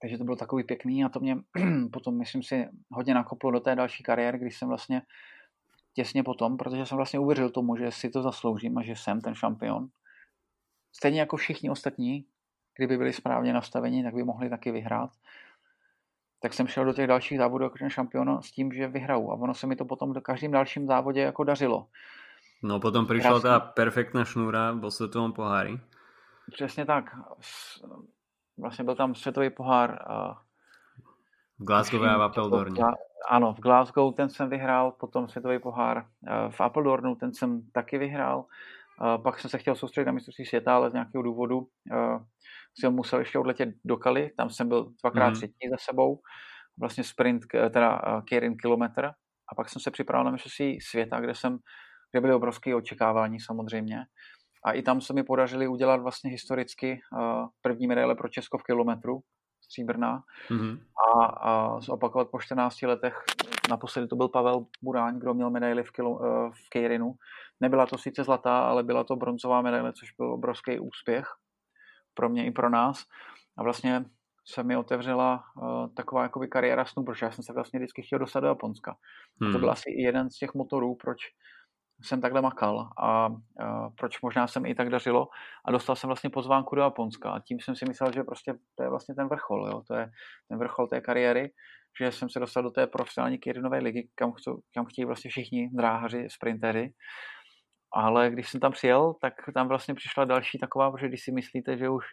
[0.00, 1.36] Takže to bylo takový pěkný a to mě
[1.92, 5.02] potom, myslím si, hodně nakoplo do té další kariéry, když jsem vlastně
[5.94, 9.34] těsně potom, protože jsem vlastně uvěřil tomu, že si to zasloužím a že jsem ten
[9.34, 9.88] šampion.
[10.92, 12.24] Stejně jako všichni ostatní,
[12.76, 15.10] kdyby byli správně nastaveni, tak by mohli taky vyhrát.
[16.40, 19.30] Tak jsem šel do těch dalších závodů jako ten šampion s tím, že vyhraju.
[19.30, 21.86] A ono se mi to potom do každém dalším závodě jako dařilo.
[22.62, 25.80] No potom přišla ta perfektná šnůra v světovém pohári.
[26.52, 27.16] Přesně tak.
[28.58, 29.98] Vlastně byl tam světový pohár.
[31.58, 32.82] V Glasgow a v Appeldorně.
[33.30, 36.06] Ano, v Glasgow ten jsem vyhrál, potom světový pohár
[36.50, 38.44] v Appeldornu ten jsem taky vyhrál.
[39.22, 41.68] Pak jsem se chtěl soustředit na mistrovství světa, ale z nějakého důvodu
[42.78, 45.34] jsem musel ještě odletět do Kali, tam jsem byl dvakrát mm.
[45.34, 46.20] třetí za sebou,
[46.80, 49.04] vlastně sprint, teda Kierin kilometr
[49.52, 51.58] a pak jsem se připravil na mistrovství světa, kde jsem,
[52.12, 53.98] kde byly obrovské očekávání samozřejmě.
[54.64, 57.00] A i tam se mi podařili udělat vlastně historicky
[57.62, 59.20] první medaile pro Česko v kilometru,
[59.68, 60.22] stříbrná.
[60.50, 60.78] Mm-hmm.
[61.14, 63.24] A, a zopakovat po 14 letech,
[63.70, 66.18] naposledy to byl Pavel Buráň, kdo měl medaili v, kilo,
[66.50, 67.14] v Kejrinu.
[67.60, 71.28] Nebyla to sice zlatá, ale byla to bronzová medaile, což byl obrovský úspěch
[72.14, 73.04] pro mě i pro nás.
[73.58, 74.04] A vlastně
[74.46, 78.18] se mi otevřela uh, taková jakoby kariéra snu, protože já jsem se vlastně vždycky chtěl
[78.18, 78.96] dostat do Japonska.
[79.40, 79.50] Hmm.
[79.50, 81.18] A to byl asi jeden z těch motorů, proč
[82.02, 83.36] jsem takhle makal a uh,
[83.98, 85.28] proč možná jsem i tak dařilo
[85.64, 88.82] a dostal jsem vlastně pozvánku do Japonska a tím jsem si myslel, že prostě to
[88.82, 89.82] je vlastně ten vrchol, jo?
[89.86, 90.10] to je
[90.48, 91.50] ten vrchol té kariéry,
[92.00, 95.70] že jsem se dostal do té profesionální Kirinové ligy, kam, chcou, kam chtějí vlastně všichni
[95.72, 96.92] dráhaři, sprintery
[97.92, 101.78] ale když jsem tam přijel, tak tam vlastně přišla další taková, protože když si myslíte,
[101.78, 102.04] že už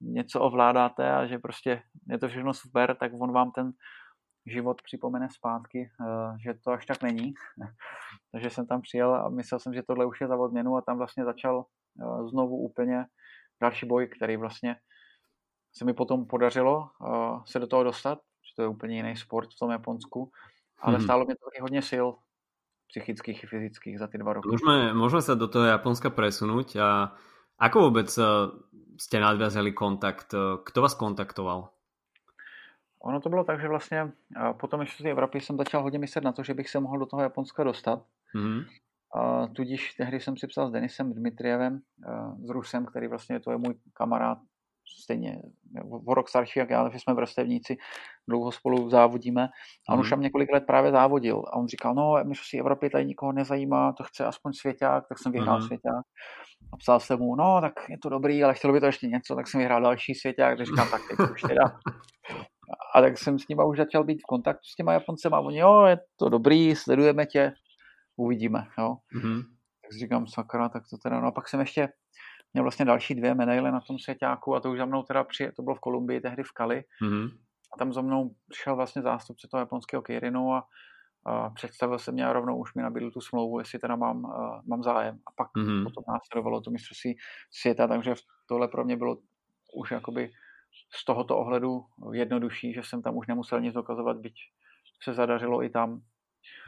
[0.00, 3.70] něco ovládáte a že prostě je to všechno super, tak on vám ten
[4.46, 7.34] život připomene zpátky, eh, že to až tak není.
[8.32, 10.98] Takže jsem tam přijel a myslel jsem, že tohle už je za odměnu a tam
[10.98, 13.04] vlastně začal eh, znovu úplně
[13.60, 14.76] další boj, který vlastně
[15.76, 19.48] se mi potom podařilo eh, se do toho dostat, že to je úplně jiný sport
[19.50, 20.30] v tom Japonsku,
[20.78, 21.04] ale mm-hmm.
[21.04, 22.06] stálo mě to taky hodně sil,
[22.88, 24.46] psychických i fyzických za ty dva roky.
[24.46, 27.18] Môžeme, môžeme sa do toho Japonska presunúť a
[27.58, 28.54] ako vôbec eh,
[28.96, 30.30] ste nadviazali kontakt?
[30.62, 31.75] Kto vás kontaktoval?
[33.02, 35.98] Ono to bylo tak, že vlastně eh, po tom ještě z Evropy jsem začal hodně
[35.98, 38.02] myslet na to, že bych se mohl do toho Japonska dostat.
[38.34, 38.64] Mm-hmm.
[39.14, 41.80] A tudíž tehdy jsem si psal s Denisem Dmitrievem,
[42.44, 44.38] s Rusem, který vlastně to je můj kamarád
[45.02, 45.42] stejně
[46.06, 47.76] o rok starší jak já, takže jsme vrstevníci,
[48.28, 49.48] dlouho spolu závodíme.
[49.88, 50.00] A on mm.
[50.00, 51.42] už tam několik let právě závodil.
[51.46, 55.32] A on říkal, no, mistrovství Evropy tady nikoho nezajímá, to chce aspoň svěťák, tak jsem
[55.32, 55.66] vyhrál mm.
[55.66, 56.04] svěťák.
[56.72, 59.34] A psal jsem mu, no, tak je to dobrý, ale chtělo by to ještě něco,
[59.34, 61.78] tak jsem vyhrál další svěťák, takže říkám, tak teď už teda.
[62.94, 65.58] A tak jsem s nima už začal být v kontaktu s těma Japoncema a oni,
[65.58, 67.52] jo, je to dobrý, sledujeme tě,
[68.16, 68.96] uvidíme, jo.
[69.16, 69.42] Mm-hmm.
[69.82, 71.88] Tak říkám, sakra, tak to teda, no a pak jsem ještě
[72.52, 75.52] měl vlastně další dvě medaile na tom svěťáku a to už za mnou teda při,
[75.56, 76.84] to bylo v Kolumbii, tehdy v Kali.
[77.02, 77.30] Mm-hmm.
[77.74, 80.66] A tam za mnou přišel vlastně zástupce toho japonského Keirinu a,
[81.26, 84.60] a představil se mě a rovnou už mi nabídl tu smlouvu, jestli teda mám, uh,
[84.68, 85.18] mám zájem.
[85.26, 85.84] A pak mm-hmm.
[85.84, 87.16] potom následovalo to mistrovství
[87.50, 88.14] světa, takže
[88.48, 89.16] tohle pro mě bylo
[89.76, 90.30] už jakoby
[90.90, 94.34] z tohoto ohledu jednodušší, že jsem tam už nemusel nic dokazovat, byť
[95.02, 96.00] se zadařilo i tam.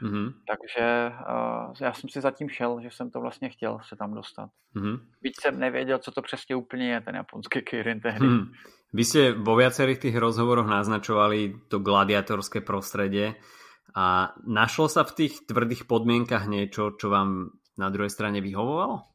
[0.03, 0.33] Mm-hmm.
[0.47, 4.49] Takže uh, já jsem si zatím šel, že jsem to vlastně chtěl se tam dostat.
[4.75, 4.99] Mm-hmm.
[5.21, 8.27] Byť jsem nevěděl, co to přesně úplně je, ten japonský Kirin tehdy.
[8.27, 8.51] Mm.
[8.89, 13.37] Vy ste vo viacerých tých rozhovoroch naznačovali to gladiatorské prostredie
[13.93, 19.05] a našlo sa v tých tvrdých podmienkach niečo, čo vám na druhej strane vyhovovalo?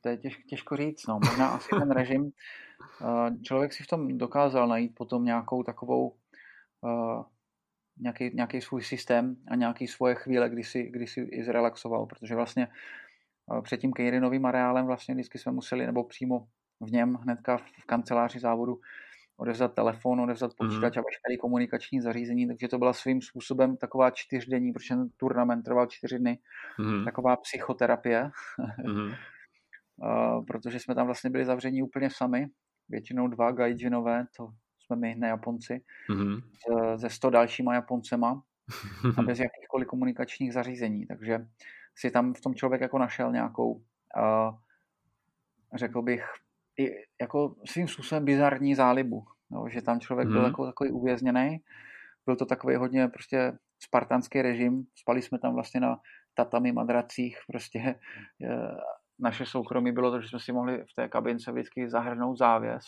[0.00, 1.20] To je těž, těžko říct, no.
[1.24, 2.32] Možná asi ten režim
[3.42, 6.14] člověk si v tom dokázal najít potom nějakou takovou
[8.00, 12.34] nějaký, nějaký svůj systém a nějaký svoje chvíle, kdy si, kdy si i zrelaxoval, protože
[12.34, 12.68] vlastně
[13.62, 16.46] před tím Kejrinovým areálem vlastně vždycky jsme museli, nebo přímo
[16.80, 18.80] v něm hnedka v kanceláři závodu
[19.36, 21.00] odevzat telefon, odevzat počítač mm-hmm.
[21.00, 25.86] a veškeré komunikační zařízení, takže to byla svým způsobem taková čtyřdenní, protože ten turnament trval
[25.86, 26.38] čtyři dny,
[26.78, 27.04] mm-hmm.
[27.04, 28.30] taková psychoterapie,
[28.84, 29.16] mm-hmm.
[30.02, 32.46] uh, protože jsme tam vlastně byli zavření úplně sami
[32.88, 35.80] většinou dva gaijinové, to jsme my, ne Japonci,
[36.10, 36.42] mm-hmm.
[36.96, 38.42] se 100 dalšíma Japoncema
[39.18, 41.06] a bez jakýchkoliv komunikačních zařízení.
[41.06, 41.46] Takže
[41.94, 44.54] si tam v tom člověk jako našel nějakou, uh,
[45.74, 46.24] řekl bych,
[46.78, 46.90] i
[47.20, 49.24] jako svým způsobem bizarní zálibu.
[49.50, 50.32] No, že tam člověk mm-hmm.
[50.32, 51.58] byl jako takový uvězněný.
[52.26, 54.86] Byl to takový hodně prostě spartanský režim.
[54.94, 56.00] Spali jsme tam vlastně na
[56.34, 57.94] tatami madracích, prostě
[59.20, 62.84] naše soukromí bylo to, že jsme si mohli v té kabince vždycky zahrnout závěs.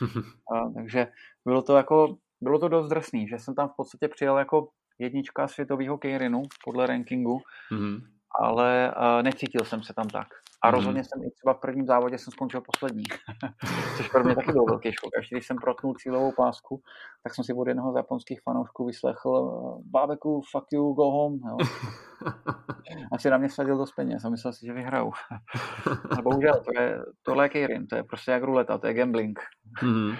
[0.54, 1.06] a, takže
[1.44, 4.68] bylo to jako, bylo to dost drsný, že jsem tam v podstatě přijel jako
[4.98, 7.40] jednička světového Keirinu podle rankingu,
[7.72, 8.00] mm-hmm.
[8.40, 10.28] ale uh, necítil jsem se tam tak.
[10.64, 10.74] A mm.
[10.74, 13.04] rozhodně jsem i třeba v prvním závodě jsem skončil poslední,
[13.96, 15.18] což pro mě taky byl velký šok.
[15.18, 16.82] Až když jsem protnul cílovou pásku,
[17.22, 19.30] tak jsem si od jednoho z japonských fanoušků vyslechl
[19.84, 21.40] Bábeku, fuck you, go home.
[21.48, 21.56] Jo.
[23.12, 25.12] A si na mě sadil do peněz a myslel si, že vyhraju.
[26.18, 29.40] A bohužel, to je, tohle je Keirin, to je prostě jak ruleta, to je gambling.
[29.82, 30.12] Mm.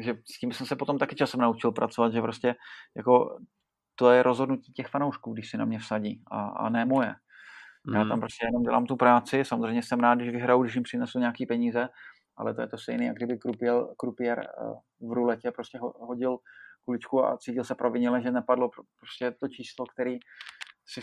[0.00, 2.54] že s tím jsem se potom taky časem naučil pracovat, že prostě
[2.96, 3.38] jako
[3.94, 7.14] to je rozhodnutí těch fanoušků, když si na mě vsadí a, a ne moje.
[7.86, 7.94] Mm.
[7.94, 8.20] Já tam hmm.
[8.20, 11.88] prostě jenom dělám tu práci, samozřejmě jsem rád, když vyhraju, když jim přinesu nějaký peníze,
[12.36, 16.38] ale to je to stejné, jak kdyby krupier, krupier eh, v ruletě prostě hodil
[16.84, 20.18] kuličku a cítil se provinile, že nepadlo prostě to číslo, který
[20.86, 21.00] si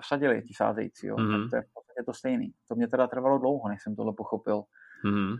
[0.00, 1.06] vsadili ti sázející.
[1.06, 1.16] Jo.
[1.16, 1.28] Mm.
[1.30, 2.52] Tak to je v podstatě to stejný.
[2.68, 4.62] To mě teda trvalo dlouho, než jsem tohle pochopil.
[5.04, 5.36] Mm.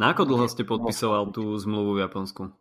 [0.00, 2.52] Na ako dlouho jste podpisoval tu zmluvu v Japonsku?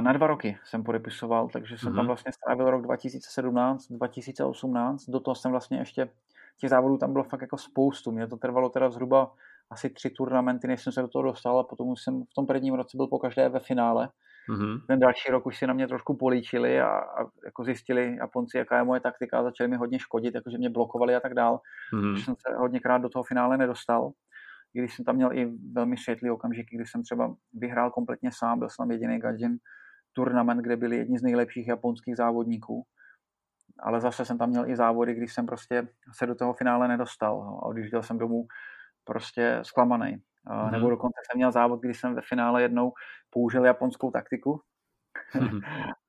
[0.00, 1.94] Na dva roky jsem podepisoval, takže jsem mm-hmm.
[1.94, 2.06] tam mhm.
[2.06, 5.04] vlastně strávil rok 2017, 2018.
[5.08, 6.08] Do toho jsem vlastně ještě,
[6.60, 8.12] těch závodů tam bylo fakt jako spoustu.
[8.12, 9.32] Mně to trvalo teda zhruba
[9.70, 12.74] asi tři turnamenty, než jsem se do toho dostal a potom jsem v tom prvním
[12.74, 14.08] roce byl po každé ve finále.
[14.50, 14.80] Mm-hmm.
[14.86, 18.78] Ten další rok už si na mě trošku políčili a, a jako zjistili Japonci, jaká
[18.78, 21.60] je moje taktika a začali mi hodně škodit, jakože mě blokovali a tak dál.
[21.94, 22.24] Mm-hmm.
[22.24, 24.12] jsem se hodněkrát do toho finále nedostal
[24.76, 28.58] i když jsem tam měl i velmi světlý okamžiky, kdy jsem třeba vyhrál kompletně sám,
[28.58, 29.58] byl jsem jediný Gajin
[30.12, 32.86] turnament, kde byli jedni z nejlepších japonských závodníků.
[33.80, 37.44] Ale zase jsem tam měl i závody, když jsem prostě se do toho finále nedostal.
[37.44, 38.46] No, a když jel jsem domů
[39.04, 40.16] prostě zklamaný.
[40.46, 40.70] Mm-hmm.
[40.70, 42.92] Nebo dokonce jsem měl závod, kdy jsem ve finále jednou
[43.30, 44.60] použil japonskou taktiku.
[45.34, 45.60] Mm-hmm.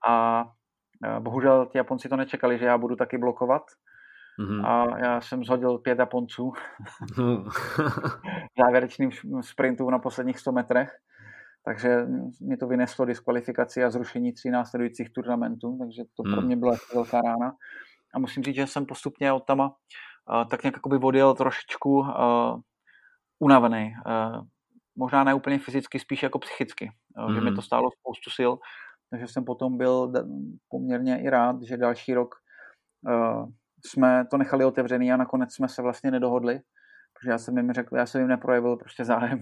[0.07, 0.45] a
[1.19, 3.61] bohužel ti Japonci to nečekali, že já budu taky blokovat.
[4.39, 4.65] Mm-hmm.
[4.65, 6.53] A já jsem zhodil pět Japonců
[7.17, 7.43] mm.
[7.49, 9.11] v závěrečným
[9.41, 10.97] sprintu na posledních 100 metrech.
[11.67, 12.07] Takže
[12.41, 16.33] mě to vyneslo diskvalifikaci a zrušení tří následujících turnamentů, takže to mm.
[16.33, 17.51] pro mě byla velká rána.
[18.15, 22.07] A musím říct, že jsem postupně od tama uh, tak nějak jakoby odjel trošičku uh,
[23.39, 23.93] unavený.
[24.05, 24.45] Uh,
[24.95, 26.89] možná ne úplně fyzicky, spíš jako psychicky.
[27.17, 27.35] Uh, mm.
[27.35, 28.51] Že mi to stálo spoustu sil.
[29.09, 30.11] Takže jsem potom byl
[30.69, 32.35] poměrně i rád, že další rok
[33.07, 33.49] uh,
[33.85, 36.59] jsme to nechali otevřený a nakonec jsme se vlastně nedohodli,
[37.17, 39.41] protože já jsem jim řekl, já jsem jim neprojevil prostě zájem,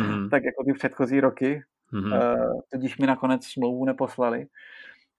[0.00, 0.28] mm.
[0.30, 2.12] tak jako ty předchozí roky, mm.
[2.12, 4.46] uh, tudíž mi nakonec smlouvu neposlali,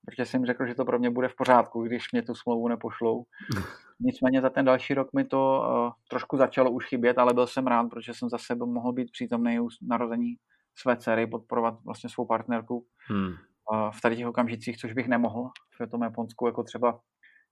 [0.06, 3.24] protože jsem řekl, že to pro mě bude v pořádku, když mě tu smlouvu nepošlou.
[4.00, 7.68] nicméně za ten další rok mi to uh, trošku začalo už chybět, ale byl jsem
[7.68, 10.36] rád, protože jsem za sebe mohl být přítomný u narození
[10.76, 13.28] své dcery, podporovat vlastně svou partnerku hmm.
[13.28, 17.00] uh, v tady těch okamžicích, což bych nemohl v tom Japonsku, jako třeba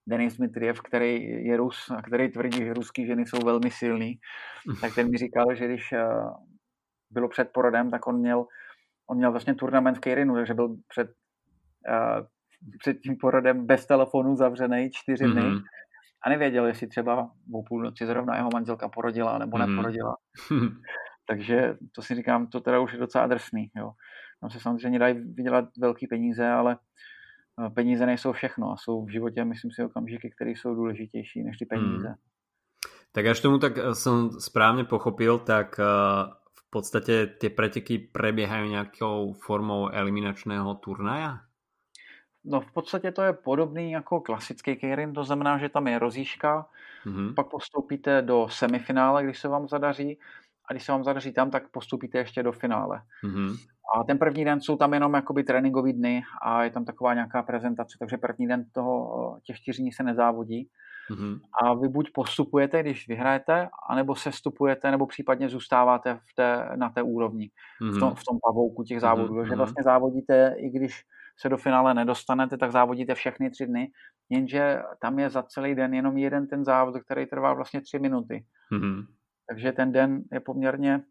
[0.07, 4.19] Denis Mitriev, který je Rus a který tvrdí, že ruský ženy jsou velmi silný,
[4.81, 6.31] tak ten mi říkal, že když uh,
[7.11, 8.45] bylo před porodem, tak on měl,
[9.09, 11.07] on měl vlastně turnament v Kejrinu, takže byl před,
[11.89, 12.25] uh,
[12.79, 15.61] před tím porodem bez telefonu zavřený čtyři dny mm-hmm.
[16.21, 19.69] a nevěděl, jestli třeba o půlnoci zrovna jeho manželka porodila nebo mm-hmm.
[19.69, 20.15] neporodila.
[21.27, 23.71] takže to si říkám, to teda už je docela drsný.
[23.75, 23.91] Jo.
[24.41, 26.77] Tam se samozřejmě dají vydělat velký peníze, ale
[27.73, 31.65] peníze nejsou všechno a jsou v životě, myslím si, okamžiky, které jsou důležitější než ty
[31.65, 32.07] peníze.
[32.07, 32.15] Hmm.
[33.11, 35.83] Tak až tomu tak eh, jsem správně pochopil, tak eh,
[36.53, 41.39] v podstatě ty preteky preběhají nějakou formou eliminačného turnaja?
[42.45, 46.65] No v podstatě to je podobný jako klasický keirin, to znamená, že tam je rozíška,
[47.05, 47.33] mm-hmm.
[47.33, 50.19] pak postoupíte do semifinále, když se vám zadaří
[50.69, 53.01] a když se vám zadaří tam, tak postupíte ještě do finále.
[53.23, 53.57] Mm-hmm.
[53.95, 57.43] A ten první den jsou tam jenom jakoby tréninkové dny a je tam taková nějaká
[57.43, 60.69] prezentace, takže první den toho, těch čtyř dní se nezávodí.
[61.11, 61.39] Mm-hmm.
[61.61, 66.89] A vy buď postupujete, když vyhrajete, anebo se stupujete, nebo případně zůstáváte v té, na
[66.89, 67.49] té úrovni,
[67.81, 67.97] mm-hmm.
[67.97, 69.33] v, tom, v tom pavouku těch závodů.
[69.33, 69.39] Mm-hmm.
[69.39, 71.03] Takže vlastně závodíte, i když
[71.39, 73.91] se do finále nedostanete, tak závodíte všechny tři dny,
[74.29, 78.45] jenže tam je za celý den jenom jeden ten závod, který trvá vlastně tři minuty.
[78.71, 79.05] Mm-hmm.
[79.49, 81.01] Takže ten den je poměrně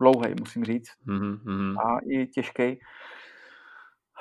[0.00, 0.88] dlouhý, musím říct.
[1.06, 1.74] Mm-hmm.
[1.80, 2.80] A i těžký.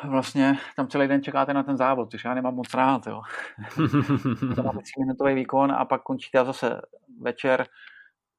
[0.09, 3.07] Vlastně tam celý den čekáte na ten závod, což já nemám moc rád.
[3.07, 3.21] Jo.
[4.55, 6.81] to máte minutový výkon a pak končíte zase
[7.21, 7.65] večer,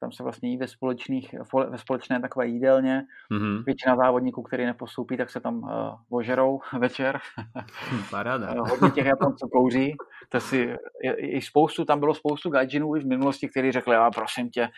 [0.00, 1.34] tam se vlastně jí ve, společných,
[1.70, 3.02] ve společné takové jídelně.
[3.32, 3.64] Mm-hmm.
[3.64, 5.70] Většina závodníků, který nepostoupí, tak se tam uh,
[6.18, 7.18] ožerou večer.
[8.10, 8.48] Paráda.
[8.50, 9.94] Eh, hodně těch Japonců kouří.
[10.28, 14.10] To si, je, je, spoustu, tam bylo spoustu gajdžinů i v minulosti, kteří řekli, a
[14.10, 14.68] prosím tě,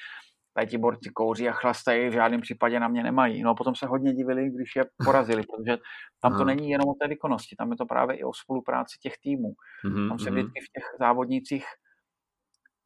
[0.59, 3.42] tady ti borci kouří a chlastají, v žádném případě na mě nemají.
[3.42, 5.78] No a potom se hodně divili, když je porazili, protože
[6.20, 9.12] tam to není jenom o té výkonnosti, tam je to právě i o spolupráci těch
[9.22, 9.52] týmů.
[9.84, 10.09] Mm-hmm.
[10.09, 10.38] Tam se mhm.
[10.38, 11.64] vždycky v těch závodnících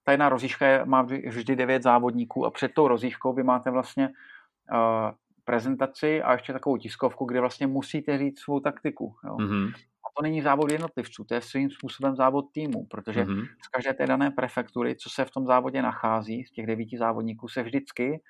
[0.04, 4.08] ta jedna rozíška je, má vždy devět závodníků a před tou rozíškou vy máte vlastně
[4.08, 5.10] uh,
[5.44, 9.14] prezentaci a ještě takovou tiskovku, kde vlastně musíte říct svou taktiku.
[9.24, 9.36] Jo.
[9.36, 9.72] Mm-hmm
[10.16, 13.46] to není závod jednotlivců, to je svým způsobem závod týmu, protože mm-hmm.
[13.64, 17.48] z každé té dané prefektury, co se v tom závodě nachází, z těch devíti závodníků,
[17.48, 18.20] se vždycky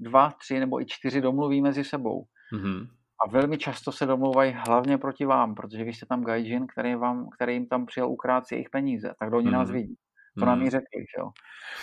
[0.00, 2.24] dva, tři nebo i čtyři domluví mezi sebou.
[2.54, 2.88] Mm-hmm.
[3.26, 7.28] A velmi často se domluvají hlavně proti vám, protože vy jste tam gaijin, který, vám,
[7.28, 9.52] který jim tam přijel ukrát jejich peníze, tak oni mm-hmm.
[9.52, 9.96] nás vidí.
[10.38, 10.70] To nám hmm.
[10.70, 11.30] řekli, že jo.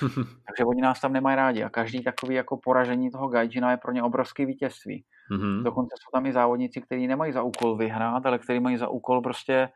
[0.25, 3.91] Takže oni nás tam nemají rádi a každý takový jako poražení toho gajdžina je pro
[3.91, 5.05] ně obrovské vítězství.
[5.32, 5.63] Mm-hmm.
[5.63, 9.21] Dokonce jsou tam i závodníci, kteří nemají za úkol vyhrát, ale kteří mají za úkol
[9.21, 9.69] prostě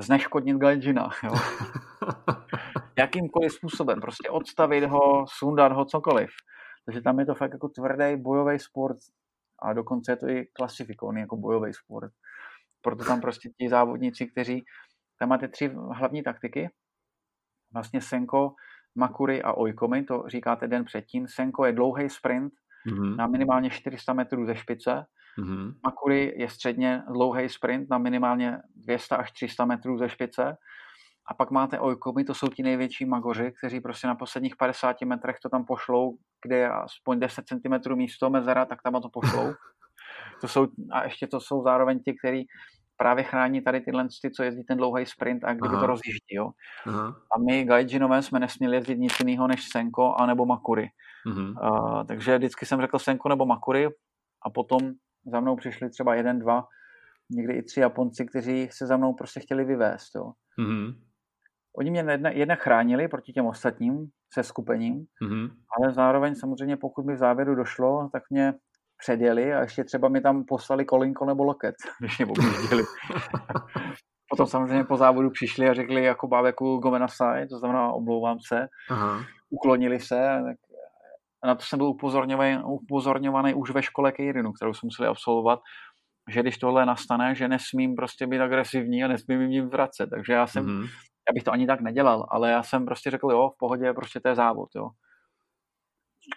[0.00, 1.30] zneškodnit gajdžina, jo.
[2.98, 6.30] Jakýmkoliv způsobem, prostě odstavit ho, sundat ho, cokoliv.
[6.86, 8.98] Takže tam je to fakt jako tvrdý bojový sport
[9.62, 12.12] a dokonce je to i klasifikovaný jako bojový sport.
[12.82, 14.64] Proto tam prostě ti závodníci, kteří
[15.18, 16.70] tam máte tři hlavní taktiky,
[17.72, 18.54] vlastně Senko,
[18.94, 21.28] Makury a Ojkomy, to říkáte den předtím.
[21.28, 22.52] Senko je dlouhý sprint
[22.86, 23.16] mm-hmm.
[23.16, 25.06] na minimálně 400 metrů ze špice.
[25.38, 25.74] Mm-hmm.
[25.84, 30.56] Makury je středně dlouhý sprint na minimálně 200 až 300 metrů ze špice.
[31.26, 35.36] A pak máte Ojkomy, to jsou ti největší magoři, kteří prostě na posledních 50 metrech
[35.42, 39.52] to tam pošlou, kde je aspoň 10 cm místo mezera, tak tam to pošlou.
[40.40, 42.46] To jsou, a ještě to jsou zároveň ti, kteří
[42.96, 45.80] právě chrání tady tyhle, ty, co jezdí ten dlouhý sprint a kdyby Aha.
[45.80, 46.34] to rozjíždí.
[46.34, 46.50] Jo?
[46.86, 47.06] Aha.
[47.08, 50.88] A my Gaijinové jsme nesměli jezdit nic jiného než Senko a nebo Makury.
[51.26, 53.88] Uh, takže vždycky jsem řekl Senko nebo Makury
[54.42, 54.78] a potom
[55.26, 56.64] za mnou přišli třeba jeden, dva,
[57.30, 60.14] někdy i tři Japonci, kteří se za mnou prostě chtěli vyvést.
[60.14, 60.32] Jo?
[60.58, 60.96] Uh-huh.
[61.76, 65.50] Oni mě jedna, jedna chránili proti těm ostatním se skupením, uh-huh.
[65.78, 68.54] ale zároveň samozřejmě pokud mi v závěru došlo, tak mě
[69.04, 72.82] předjeli a ještě třeba mi tam poslali kolinko nebo loket, když mě objížděli.
[74.30, 79.24] Potom samozřejmě po závodu přišli a řekli jako bábeku gomenasai, to znamená oblouvám se, Aha.
[79.50, 80.56] uklonili se, tak
[81.42, 85.60] a na to jsem byl upozorňovaný, upozorňovaný už ve škole Keirinu, kterou jsme museli absolvovat,
[86.30, 90.10] že když tohle nastane, že nesmím prostě být agresivní a nesmím jim vracet.
[90.10, 90.88] Takže já jsem, mm-hmm.
[91.28, 94.20] já bych to ani tak nedělal, ale já jsem prostě řekl, jo, v pohodě, prostě
[94.20, 94.88] to je závod, jo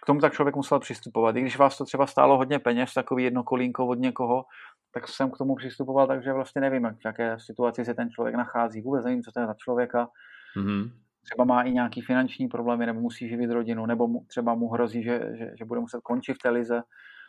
[0.01, 1.35] k tomu tak člověk musel přistupovat.
[1.35, 4.45] I když vás to třeba stálo hodně peněz, takový jedno kolínko od někoho,
[4.91, 8.35] tak jsem k tomu přistupoval, takže vlastně nevím, jak, v jaké situaci se ten člověk
[8.35, 8.81] nachází.
[8.81, 10.09] Vůbec nevím, co to je za člověka.
[10.57, 10.91] Mm-hmm.
[11.23, 15.03] Třeba má i nějaký finanční problémy, nebo musí živit rodinu, nebo mu, třeba mu hrozí,
[15.03, 16.81] že, že, že bude muset končit v té lize.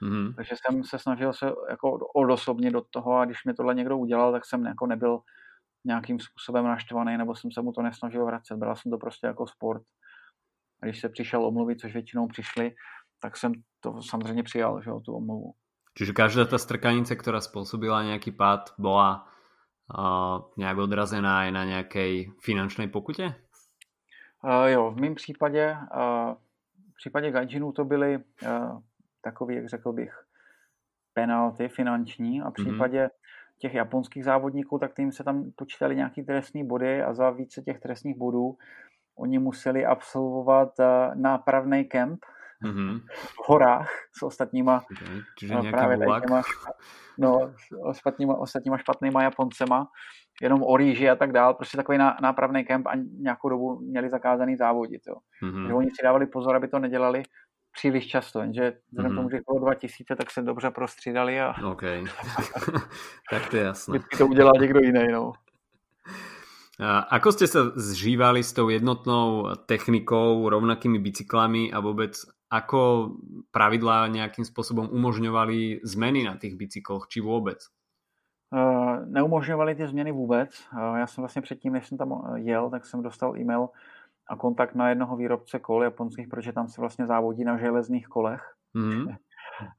[0.02, 0.34] Mm-hmm.
[0.34, 4.32] Takže jsem se snažil se jako odosobnit do toho a když mi tohle někdo udělal,
[4.32, 5.20] tak jsem jako nebyl
[5.84, 8.56] nějakým způsobem naštvaný, nebo jsem se mu to nesnažil vracet.
[8.56, 9.82] Byla jsem to prostě jako sport.
[10.82, 12.74] A když se přišel omluvit, což většinou přišli,
[13.20, 15.54] tak jsem to samozřejmě přijal, že, tu omluvu.
[15.98, 19.28] Čiže každá ta strkanice, která způsobila nějaký pád, byla
[19.98, 23.34] uh, nějak odrazená i na nějaké finančné pokutě?
[24.44, 26.34] Uh, jo, v mém případě, uh,
[26.92, 28.80] v případě Gaijinu to byly uh,
[29.22, 30.24] takový, jak řekl bych,
[31.14, 32.66] penalty finanční a v mhm.
[32.66, 33.58] případě mm-hmm.
[33.58, 37.80] těch japonských závodníků, tak tím se tam počítali nějaký trestní body a za více těch
[37.80, 38.56] trestních bodů
[39.18, 42.20] oni museli absolvovat uh, nápravný kemp
[42.64, 43.00] mm-hmm.
[43.14, 45.22] v horách s ostatníma okay.
[45.38, 46.42] Čiže no, právě těma,
[47.18, 49.86] no, s ostatníma, ostatníma špatnýma Japoncema,
[50.42, 54.10] jenom o rýži a tak dál, prostě takový ná, nápravný kemp a nějakou dobu měli
[54.10, 55.02] zakázaný závodit.
[55.08, 55.14] Jo.
[55.42, 55.66] Mm-hmm.
[55.66, 57.22] Že oni si dávali pozor, aby to nedělali
[57.72, 59.16] příliš často, jenže vzhledem mm-hmm.
[59.16, 61.54] tomu, že bylo 2000, tak se dobře prostřídali a...
[61.64, 61.82] OK,
[63.30, 63.92] tak to je jasné.
[63.92, 65.32] Vždycky to udělal někdo jiný, no.
[66.78, 72.14] A ako ste sa zžívali s tou jednotnou technikou, rovnakými bicyklami a vôbec
[72.48, 73.12] ako
[73.50, 77.58] pravidlá nejakým spôsobom umožňovali zmeny na těch bicykloch, či vůbec?
[78.54, 80.50] Uh, neumožňovali ty změny vůbec.
[80.96, 83.68] Já jsem vlastně předtím, než jsem tam jel, tak jsem dostal e-mail
[84.30, 88.42] a kontakt na jednoho výrobce kol japonských, protože tam se vlastně závodí na železných kolech.
[88.76, 89.16] Mm-hmm.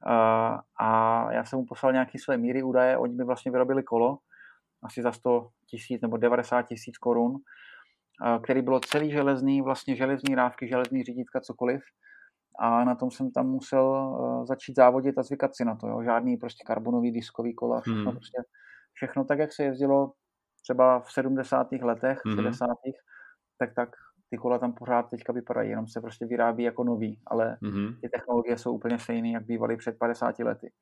[0.80, 4.18] a já jsem mu poslal nějaké své míry údaje, oni mi vlastně vyrobili kolo,
[4.82, 7.36] asi za 100 tisíc nebo 90 tisíc korun,
[8.42, 11.80] který bylo celý železný, vlastně železný rávky, železný řídítka, cokoliv.
[12.58, 14.16] A na tom jsem tam musel
[14.48, 15.88] začít závodit a zvykat si na to.
[15.88, 16.02] Jo.
[16.02, 18.12] Žádný prostě karbonový diskový kola, všechno, hmm.
[18.12, 18.42] prostě,
[18.92, 20.12] všechno tak, jak se jezdilo
[20.62, 21.72] třeba v 70.
[21.72, 22.64] letech, v 60.
[22.64, 22.74] Hmm.
[23.58, 23.90] tak tak
[24.30, 28.00] ty kola tam pořád teďka vypadají, jenom se prostě vyrábí jako nový, ale mm-hmm.
[28.00, 30.72] ty technologie jsou úplně stejné, jak bývaly před 50 lety.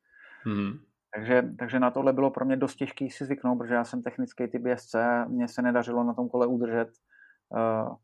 [0.46, 0.80] Mm-hmm.
[1.14, 4.48] Takže, takže na tohle bylo pro mě dost těžké si zvyknout, protože já jsem technický
[4.48, 6.88] typ jezdce, mně se nedařilo na tom kole udržet
[7.48, 7.96] uh,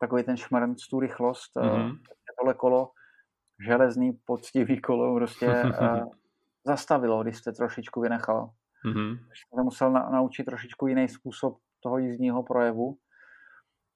[0.00, 1.56] takový ten šmrnc, tu rychlost.
[1.56, 1.90] Mm-hmm.
[1.90, 1.96] Uh,
[2.38, 2.90] tohle kolo,
[3.66, 6.08] železný, poctivý kolo, prostě uh,
[6.66, 8.50] zastavilo, když jste trošičku vynechal.
[8.84, 9.18] Mm-hmm.
[9.54, 12.96] Jsem musel na, naučit trošičku jiný způsob toho jízdního projevu.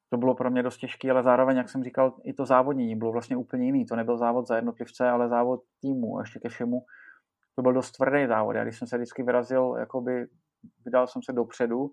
[0.09, 3.13] To bylo pro mě dost těžké, ale zároveň, jak jsem říkal, i to závodnění bylo
[3.13, 3.87] vlastně úplně jiný.
[3.87, 6.19] To nebyl závod za jednotlivce, ale závod týmu.
[6.19, 6.83] A ještě ke všemu
[7.61, 8.57] to byl dost tvrdý závod.
[8.57, 10.27] Já když jsem se vždycky vyrazil, jakoby
[10.85, 11.91] vydal jsem se dopředu,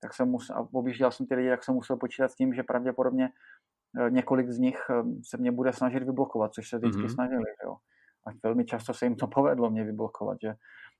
[0.00, 2.62] tak jsem musel, a objížděl jsem ty lidi, tak jsem musel počítat s tím, že
[2.62, 3.28] pravděpodobně
[4.00, 7.14] eh, několik z nich eh, se mě bude snažit vyblokovat, což se vždycky mm-hmm.
[7.14, 7.44] snažili.
[7.64, 7.76] Jo.
[8.26, 10.38] A velmi často se jim to povedlo mě vyblokovat.
[10.42, 10.54] Že?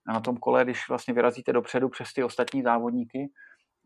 [0.09, 3.31] A na tom kole, když vlastně vyrazíte dopředu přes ty ostatní závodníky,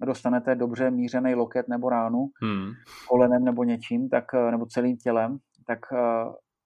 [0.01, 2.73] dostanete dobře mířený loket nebo ránu, hmm.
[3.09, 5.79] kolenem nebo něčím, tak, eh, nebo celým tělem, tak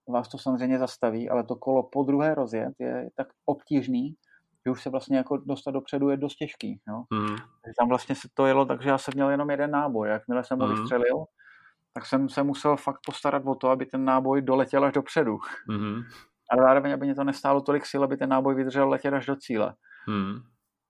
[0.08, 4.14] vás to samozřejmě zastaví, ale to kolo po druhé rozjet je tak obtížný,
[4.66, 6.80] že už se vlastně jako dostat dopředu je dost těžký.
[6.88, 7.04] No.
[7.10, 7.36] Mm.
[7.78, 10.08] Tam vlastně se to jelo, takže já jsem měl jenom jeden náboj.
[10.08, 10.74] Jakmile jsem ho mm.
[10.74, 11.24] vystřelil,
[11.92, 15.38] tak jsem se musel fakt postarat o to, aby ten náboj doletěl až dopředu.
[15.68, 16.02] Mm.
[16.50, 19.36] Ale zároveň, aby mě to nestálo tolik sil, aby ten náboj vydržel letět až do
[19.36, 19.74] cíle.
[20.08, 20.34] Mm.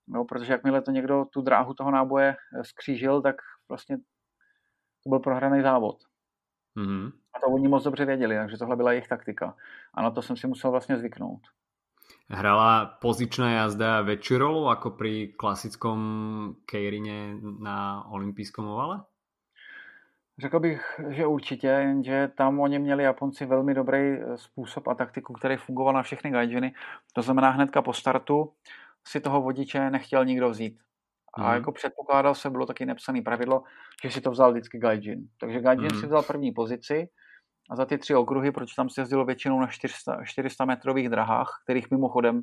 [0.08, 3.36] No, protože jakmile to někdo tu dráhu toho náboje eh, skřížil, tak
[3.68, 3.96] vlastně
[5.04, 5.96] to byl prohraný závod.
[6.76, 7.12] Mm-hmm.
[7.34, 9.56] A to oni moc dobře věděli, takže tohle byla jejich taktika.
[9.94, 11.40] A na to jsem si musel vlastně zvyknout.
[12.28, 19.02] Hrala pozičná jazda větší rolu jako při klasickom kejrině na olympijskom ovale?
[20.38, 25.32] Řekl bych, že určitě, jenže tam oni měli Japonci velmi dobrý eh, způsob a taktiku,
[25.32, 26.74] který fungoval na všechny gaijiny.
[27.12, 28.52] To znamená hnedka po startu
[29.06, 30.78] si toho vodiče nechtěl nikdo vzít.
[31.38, 31.54] A mm.
[31.54, 33.62] jako předpokládal se, bylo taky nepsané pravidlo,
[34.04, 35.28] že si to vzal vždycky Gaijin.
[35.40, 36.00] Takže Gaijin mm.
[36.00, 37.08] si vzal první pozici
[37.70, 41.48] a za ty tři okruhy, proč tam se jezdilo většinou na 400, 400 metrových drahách,
[41.64, 42.42] kterých mimochodem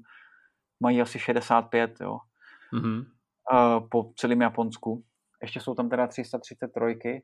[0.79, 2.17] mají asi 65, jo,
[2.71, 3.01] mm.
[3.91, 5.03] po celém Japonsku.
[5.41, 7.21] Ještě jsou tam teda 333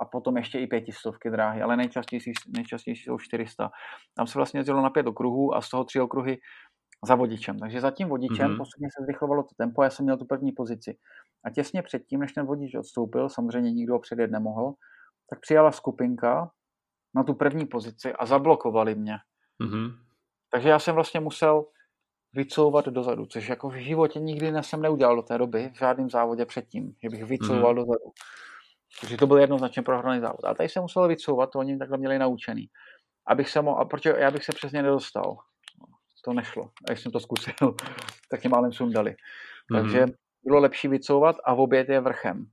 [0.00, 3.70] a potom ještě i pětistovky dráhy, ale nejčastější, nejčastější jsou 400.
[4.14, 6.38] Tam se vlastně jezdilo na pět okruhů a z toho tři okruhy
[7.04, 7.58] za vodičem.
[7.58, 8.56] Takže za tím vodičem mm-hmm.
[8.56, 10.98] postupně se zrychlovalo to tempo, já jsem měl tu první pozici.
[11.44, 14.74] A těsně předtím, než ten vodič odstoupil, samozřejmě nikdo ho předjet nemohl,
[15.30, 16.50] tak přijala skupinka
[17.14, 19.16] na tu první pozici a zablokovali mě.
[19.64, 19.98] Mm-hmm.
[20.52, 21.66] Takže já jsem vlastně musel
[22.32, 26.46] vycouvat dozadu, což jako v životě nikdy jsem neudělal do té doby v žádném závodě
[26.46, 27.76] předtím, že bych vycouval mm-hmm.
[27.76, 28.04] dozadu.
[29.00, 30.44] Takže to byl jednoznačně prohraný závod.
[30.44, 32.68] A tady jsem musel vycouvat, to oni takhle měli naučený.
[33.26, 35.36] Abych se mo- a protože já bych se přesně nedostal
[36.24, 36.64] to nešlo.
[36.64, 37.54] A když jsem to zkusil,
[38.30, 39.10] tak mě málem sundali.
[39.10, 39.82] Mm-hmm.
[39.82, 40.06] Takže
[40.44, 42.46] bylo lepší vycouvat a v oběd je vrchem.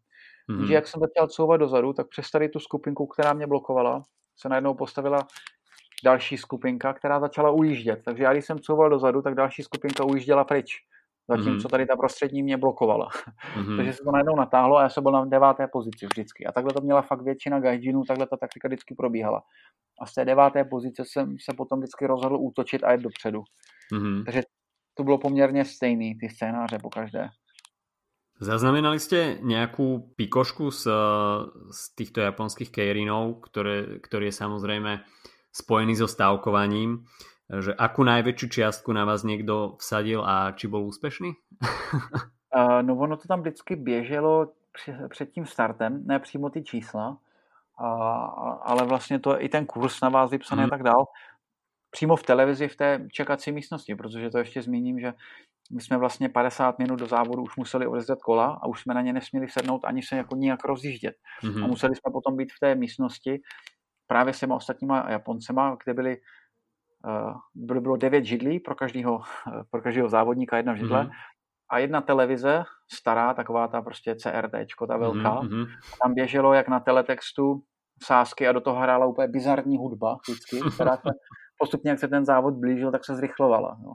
[0.49, 0.67] Mm-hmm.
[0.67, 4.03] Že jak jsem začal couvat dozadu, tak přes tady tu skupinku, která mě blokovala,
[4.38, 5.28] se najednou postavila
[6.03, 8.01] další skupinka, která začala ujíždět.
[8.05, 10.78] Takže já když jsem couval dozadu, tak další skupinka ujížděla pryč.
[11.30, 11.72] Zatímco mhm.
[11.72, 13.10] tady ta prostřední mě blokovala.
[13.10, 13.76] Mm-hmm.
[13.78, 16.46] Takže se to najednou natáhlo a já jsem byl na deváté pozici vždycky.
[16.46, 19.42] A takhle to měla fakt většina gajdžinů, takhle ta taktika vždycky probíhala.
[20.02, 23.44] A z té deváté pozice jsem se potom vždycky rozhodl útočit a jet dopředu.
[23.94, 24.24] Mm-hmm.
[24.26, 24.42] Takže
[24.94, 27.30] to bylo poměrně stejný, ty scénáře po každé.
[28.40, 30.88] Zaznamenali ste nejakú pikošku z,
[31.76, 35.04] z týchto japonských keirinov, ktoré, ktorý je samozrejme
[35.52, 37.04] spojený so stávkovaním,
[37.50, 41.34] že akú najväčšiu čiastku na vás niekto vsadil a či bol úspešný?
[42.54, 44.54] uh, no ono to tam vždycky běželo
[45.10, 47.18] před tím startem, ne přímo ty čísla,
[48.62, 50.68] ale vlastně to i ten kurz na vás vypsaný hmm.
[50.68, 51.06] a tak dál,
[51.91, 55.14] přímo v televizi v té čekací místnosti, protože to ještě zmíním, že
[55.72, 59.02] my jsme vlastně 50 minut do závodu už museli odezdat kola a už jsme na
[59.02, 61.16] ně nesměli sednout ani se jako nijak rozjíždět.
[61.43, 61.64] Mm-hmm.
[61.64, 63.41] A museli jsme potom být v té místnosti
[64.08, 66.24] právě s těma ostatníma Japoncema, kde byly uh,
[67.56, 69.22] bylo, bylo devět židlí pro každého,
[69.72, 71.12] pro každého závodníka jedna židle mm-hmm.
[71.72, 74.52] a jedna televize, stará, taková ta prostě CRT,
[74.88, 75.41] ta velká.
[75.41, 75.68] Mm-hmm.
[76.04, 77.62] Tam běželo jak na teletextu
[78.04, 81.10] sásky a do toho hrála úplně bizarní hudba vždycky, která se
[81.58, 83.78] postupně, jak se ten závod blížil, tak se zrychlovala.
[83.84, 83.93] No.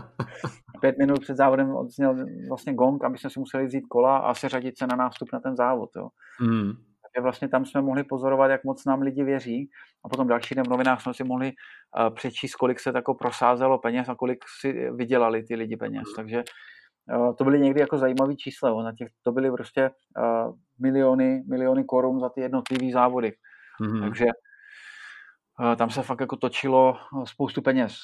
[0.80, 2.16] Pět minut před závodem odzněl
[2.48, 5.56] vlastně gong, aby jsme si museli vzít kola a seřadit se na nástup na ten
[5.56, 5.90] závod.
[5.96, 6.08] Jo.
[6.40, 6.72] Mm.
[7.14, 9.70] Takže vlastně tam jsme mohli pozorovat, jak moc nám lidi věří
[10.04, 13.78] a potom další den v novinách jsme si mohli uh, přečíst, kolik se tako prosázelo
[13.78, 16.04] peněz a kolik si vydělali ty lidi peněz.
[16.16, 16.42] Takže
[17.16, 18.82] uh, to byly někdy jako zajímavé čísla.
[18.82, 23.32] Na těch, to byly prostě uh, miliony, miliony korun za ty jednotlivé závody.
[23.80, 24.00] Mm-hmm.
[24.00, 24.26] Takže
[25.60, 27.94] Eh, tam se fakt jako točilo eh, spoustu peněz.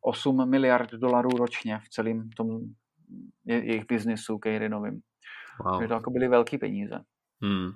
[0.00, 2.60] 8 eh, miliard dolarů ročně v celém tom
[3.44, 5.00] jejich biznisu Kejrinovým.
[5.64, 5.72] Wow.
[5.72, 7.00] Takže to jako byly velké peníze.
[7.42, 7.70] Hmm.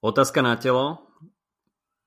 [0.00, 0.98] Otázka na tělo.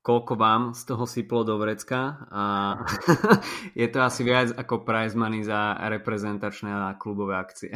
[0.03, 2.75] Koľko vám z toho syplo do vrecka a
[3.75, 7.71] je to asi viac ako prize money za reprezentačné a klubové akcie.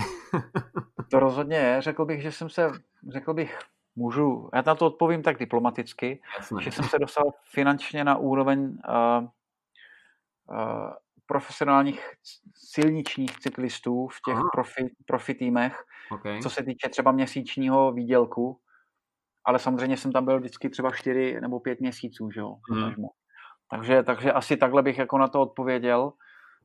[1.11, 1.81] to rozhodně je.
[1.81, 2.71] Řekl bych, že jsem se,
[3.07, 3.59] řekl bych,
[3.97, 6.61] Můžu, já na to odpovím tak diplomaticky, Jasně.
[6.61, 9.27] že jsem se dostal finančně na úroveň uh,
[10.49, 10.91] uh,
[11.25, 12.11] profesionálních
[12.55, 16.41] silničních cyklistů v těch profi, profi týmech, okay.
[16.41, 18.59] co se týče třeba měsíčního výdělku,
[19.47, 22.93] ale samozřejmě jsem tam byl vždycky třeba čtyři nebo pět měsíců, že jo, hmm.
[23.71, 26.11] takže, takže asi takhle bych jako na to odpověděl,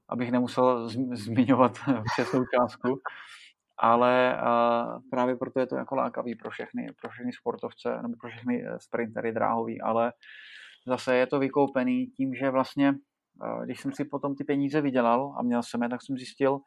[0.09, 1.72] abych nemusel zmiňovat
[2.14, 3.01] přesnou částku
[3.83, 8.30] ale uh, právě proto je to jako lákavý pro všechny, pro všechny sportovce nebo pro
[8.30, 10.12] všechny eh, sprintery dráhový, ale
[10.87, 15.35] zase je to vykoupený tím, že vlastně, uh, když jsem si potom ty peníze vydělal
[15.39, 16.59] a měl jsem je, tak jsem zjistil,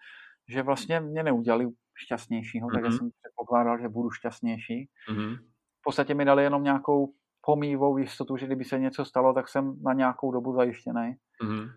[0.50, 1.66] že vlastně mě neudělali
[2.06, 2.82] šťastnějšího, mm-hmm.
[2.82, 4.90] takže jsem předpokládal, že budu šťastnější.
[5.10, 5.38] Mm-hmm.
[5.86, 9.76] V podstatě mi dali jenom nějakou pomývou jistotu, že kdyby se něco stalo, tak jsem
[9.84, 11.16] na nějakou dobu zajištěný.
[11.44, 11.70] Mm-hmm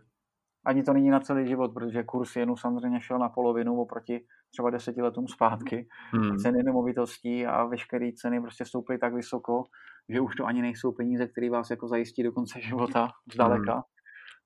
[0.69, 4.71] ani to není na celý život, protože kurz jenu samozřejmě šel na polovinu oproti třeba
[4.71, 5.89] deseti letům zpátky.
[6.13, 6.37] Hmm.
[6.37, 9.63] Ceny nemovitostí a veškeré ceny prostě stouply tak vysoko,
[10.09, 13.73] že už to ani nejsou peníze, které vás jako zajistí do konce života zdaleka.
[13.73, 13.83] Hmm.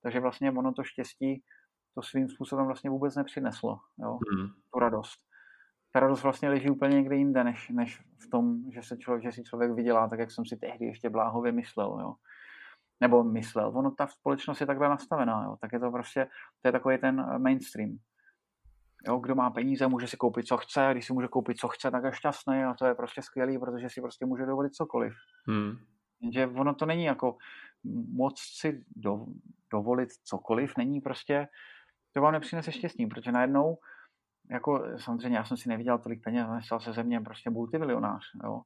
[0.03, 1.43] Takže vlastně ono to štěstí
[1.95, 4.19] to svým způsobem vlastně vůbec nepřineslo, jo?
[4.31, 4.49] Hmm.
[4.75, 5.19] tu radost.
[5.93, 9.33] Ta radost vlastně leží úplně někde jinde, než, než v tom, že, se člověk, že
[9.33, 11.99] si člověk vydělá, tak jak jsem si tehdy ještě bláhově myslel.
[12.01, 12.15] Jo?
[13.03, 13.73] nebo myslel.
[13.75, 15.57] Ono, ta společnost je takhle nastavená, jo.
[15.61, 16.27] tak je to prostě,
[16.63, 17.99] to je takový ten mainstream.
[19.07, 21.69] Jo, kdo má peníze, může si koupit, co chce, a když si může koupit, co
[21.69, 25.13] chce, tak je šťastný a to je prostě skvělý, protože si prostě může dovolit cokoliv.
[25.49, 25.77] Hmm.
[26.21, 27.37] Jenže ono to není jako
[28.15, 29.27] moc si do,
[29.73, 31.49] dovolit cokoliv, není prostě,
[32.13, 33.77] to vám nepřinese štěstí, protože najednou,
[34.51, 38.63] jako samozřejmě já jsem si neviděl tolik peněz, nestal se ze mě prostě multimilionář, jo,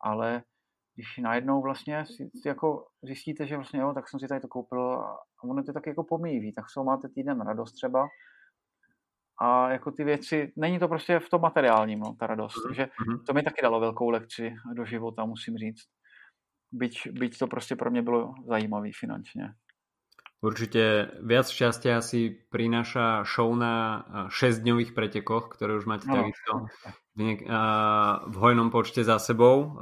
[0.00, 0.42] ale
[0.94, 4.92] když najednou vlastně si, jako zjistíte, že vlastně jo, tak jsem si tady to koupil
[4.92, 8.08] a ono to taky jako pomíjí, tak se máte týden radost třeba
[9.40, 12.68] a jako ty věci, není to prostě v tom materiálním, no, ta radost, mm-hmm.
[12.68, 13.24] takže mhm.
[13.24, 15.84] to mi taky dalo velkou lekci do života, musím říct.
[16.72, 19.54] Byť, byť to prostě pro mě bylo zajímavý finančně.
[20.44, 26.20] Určite viac šťastia si prináša show na 6-dňových pretekoch, ktoré už máte no.
[26.20, 26.52] takisto
[27.16, 27.40] v,
[28.28, 29.80] v hojnom počte za sebou.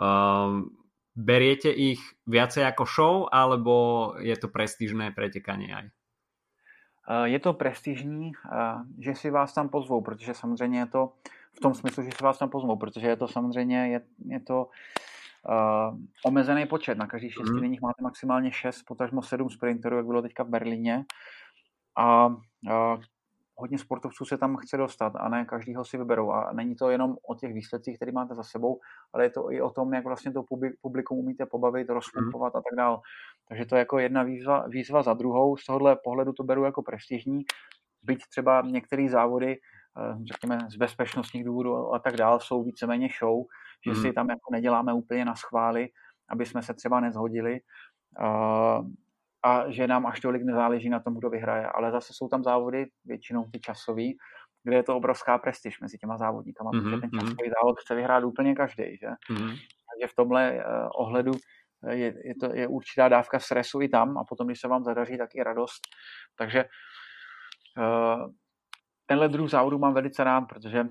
[1.19, 1.99] Beriete ich
[2.31, 5.87] viacej ako show, alebo je to prestížné pretekanie aj?
[7.03, 11.13] Eh, je to prestižní, eh, že si vás tam pozvou, protože samozřejmě je to
[11.53, 14.65] v tom smyslu, že si vás tam pozvou, protože je to samozřejmě je, je to
[14.65, 14.73] uh,
[16.25, 16.99] omezený počet.
[16.99, 17.77] Na každých šesti mm.
[17.83, 21.05] máte maximálně šest, potažmo sedm sprinterů, jak bylo teďka v Berlíně.
[21.97, 23.03] A uh,
[23.55, 26.31] hodně sportovců se tam chce dostat a ne každýho si vyberou.
[26.31, 28.81] A není to jenom o těch výsledcích, které máte za sebou,
[29.13, 30.43] ale je to i o tom, jak vlastně to
[30.81, 32.59] publikum umíte pobavit, rozpumpovat mm.
[32.59, 32.99] a tak dále.
[33.49, 35.57] Takže to je jako jedna výzva, výzva za druhou.
[35.57, 37.45] Z tohohle pohledu to beru jako prestižní.
[38.03, 39.57] Byť třeba některé závody
[40.25, 43.45] řekněme, z bezpečnostních důvodů a tak dále, jsou víceméně show,
[43.87, 45.89] že si tam jako neděláme úplně na schvály,
[46.29, 47.61] aby jsme se třeba nezhodili
[49.45, 51.67] a že nám až tolik nezáleží na tom, kdo vyhraje.
[51.67, 54.17] Ale zase jsou tam závody, většinou ty časový,
[54.65, 56.83] kde je to obrovská prestiž mezi těma závodníkama, mm-hmm.
[56.83, 57.21] protože ten mhm.
[57.21, 58.97] časový závod chce vyhrát úplně každý.
[58.97, 59.07] Že?
[59.07, 59.57] Mm-hmm.
[59.93, 61.33] Takže v tomhle uh, ohledu
[61.91, 65.19] je, je, to, je určitá dávka stresu i tam a potom, když se vám zadaří,
[65.19, 65.81] tak i radost.
[66.37, 66.65] Takže
[67.79, 68.31] uh,
[69.07, 70.85] tenhle druh závodu mám velice rád, protože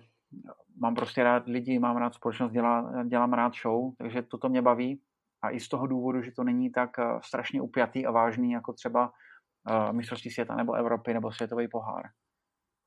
[0.81, 5.01] mám prostě rád lidi, mám rád společnost, dělá, dělám rád show, takže toto mě baví
[5.43, 8.73] a i z toho důvodu, že to není tak uh, strašně upjatý a vážný jako
[8.73, 9.11] třeba
[9.69, 12.03] uh, mistrovství světa nebo Evropy nebo světový pohár.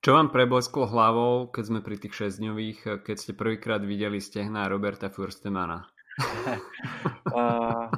[0.05, 5.09] Čo vám preblesklo hlavou, keď sme pri tých šesťdňových, keď ste prvýkrát videli stehna Roberta
[5.09, 5.89] Furstemana?
[7.33, 7.89] uh,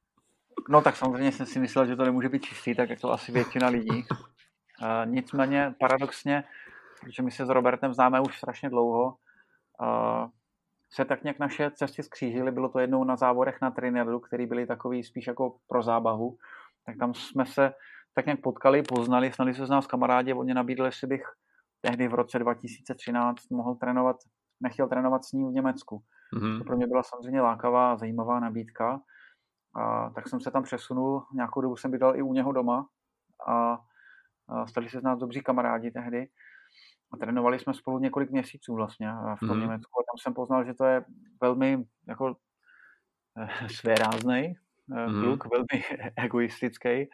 [0.72, 3.68] no tak samozřejmě jsem si myslel, že to nemůže být čistý, tak jako asi většina
[3.68, 4.06] lidí.
[4.08, 6.44] Uh, nicméně paradoxně,
[7.00, 9.14] protože my se s Robertem známe už strašně dlouho, uh,
[10.94, 12.52] se tak nějak naše cesty skřížily.
[12.52, 16.36] Bylo to jednou na závodech na Trinidadu, který byly takový spíš jako pro zábavu.
[16.86, 17.72] Tak tam jsme se
[18.14, 21.22] tak nějak potkali, poznali, snali se z nás kamarádi, on mě nabídl, jestli bych
[21.80, 24.16] tehdy v roce 2013 mohl trénovat,
[24.60, 26.02] nechtěl trénovat s ním v Německu.
[26.36, 26.58] Mm-hmm.
[26.58, 29.00] To pro mě byla samozřejmě lákavá a zajímavá nabídka.
[29.76, 32.86] A, tak jsem se tam přesunul, nějakou dobu jsem bydlel i u něho doma
[33.48, 33.78] a,
[34.48, 36.28] a stali se z nás dobří kamarádi tehdy.
[37.12, 39.60] A trénovali jsme spolu několik měsíců vlastně v tom mm-hmm.
[39.60, 40.00] Německu.
[40.00, 41.04] A tam jsem poznal, že to je
[41.40, 42.36] velmi jako
[43.38, 44.54] eh, svéráznej
[44.90, 45.22] mm-hmm.
[45.22, 45.84] kluk, velmi
[46.16, 47.08] egoistický,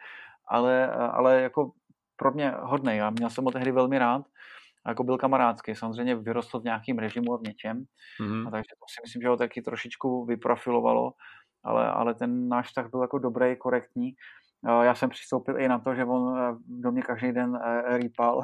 [0.47, 1.71] ale, ale jako
[2.15, 3.01] pro mě hodný.
[3.01, 4.25] A měl jsem ho tehdy velmi rád
[4.87, 5.75] jako byl kamarádský.
[5.75, 7.83] Samozřejmě vyrostl v nějakém režimu a v něčem,
[8.21, 8.47] mm-hmm.
[8.47, 11.13] a takže to si myslím, že ho taky trošičku vyprofilovalo,
[11.63, 14.13] ale, ale ten náš vztah byl jako dobrý, korektní.
[14.81, 18.41] Já jsem přistoupil i na to, že on eh, do mě každý den eh, rýpal,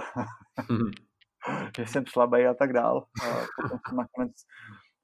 [0.60, 0.92] mm-hmm.
[1.78, 3.06] že jsem slabý a tak dál.
[3.24, 4.32] A potom jsem nakonec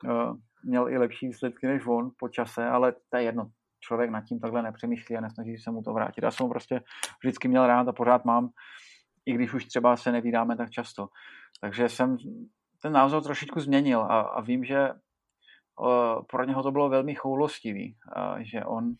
[0.05, 0.33] eh,
[0.63, 3.49] měl i lepší výsledky než on po čase, ale to je jedno.
[3.79, 6.23] Člověk nad tím takhle nepřemýšlí a nesnaží se mu to vrátit.
[6.23, 6.81] Já jsem prostě
[7.23, 8.49] vždycky měl rád a pořád mám
[9.25, 11.07] i když už třeba se nevídáme tak často.
[11.61, 12.17] Takže jsem
[12.81, 17.97] ten názor trošičku změnil a, a vím, že uh, pro něho to bylo velmi choulostivý,
[18.17, 18.93] uh, že on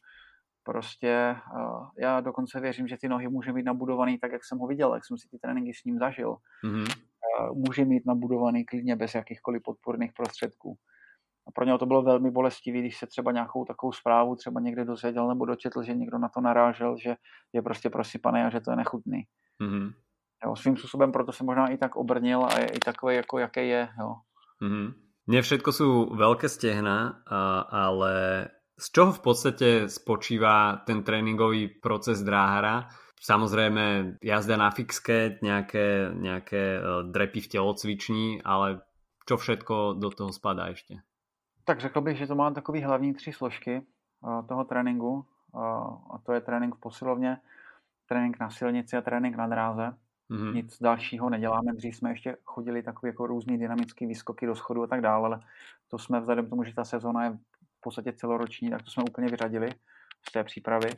[0.64, 4.68] prostě, uh, já dokonce věřím, že ty nohy může mít nabudovaný tak, jak jsem ho
[4.68, 6.36] viděl, jak jsem si ty tréninky s ním zažil.
[6.66, 7.02] Mm-hmm.
[7.54, 10.78] Může mít nabudovaný klidně bez jakýchkoliv podporných prostředků.
[11.48, 14.86] A pro něho to bylo velmi bolestivý, když se třeba nějakou takovou zprávu třeba někde
[14.86, 17.16] dozvěděl nebo dočetl, že někdo na to narážel, že
[17.54, 19.24] je prostě prosypaný a že to je nechutný.
[19.64, 19.94] Mm-hmm.
[20.46, 23.68] Jo, svým způsobem proto se možná i tak obrnil a je i takový, jako jaký
[23.68, 23.90] je.
[24.00, 24.16] Jo.
[24.62, 24.94] Mm-hmm.
[25.30, 27.22] Nie všetko sú veľké stehna,
[27.70, 28.14] ale
[28.74, 32.90] z čoho v podstate spočíva ten tréningový proces dráhara?
[33.22, 38.82] Samozrejme jazda na fixke, nejaké, nejaké e, drepy v tělocviční, ale
[39.30, 41.01] čo všetko do toho spadá ještě?
[41.63, 43.84] Tak řekl bych, že to má takový hlavní tři složky e,
[44.47, 45.26] toho tréninku
[46.13, 47.38] a to je trénink v posilovně,
[48.05, 49.93] trénink na silnici a trénink na dráze.
[50.32, 50.53] Mm-hmm.
[50.53, 51.74] Nic dalšího neděláme.
[51.74, 55.39] Dřív jsme ještě chodili takové jako různý dynamické výskoky do schodu a tak dále, ale
[55.88, 57.32] to jsme vzhledem k tomu, že ta sezóna je
[57.78, 59.69] v podstatě celoroční, tak to jsme úplně vyřadili
[60.30, 60.89] z té přípravy.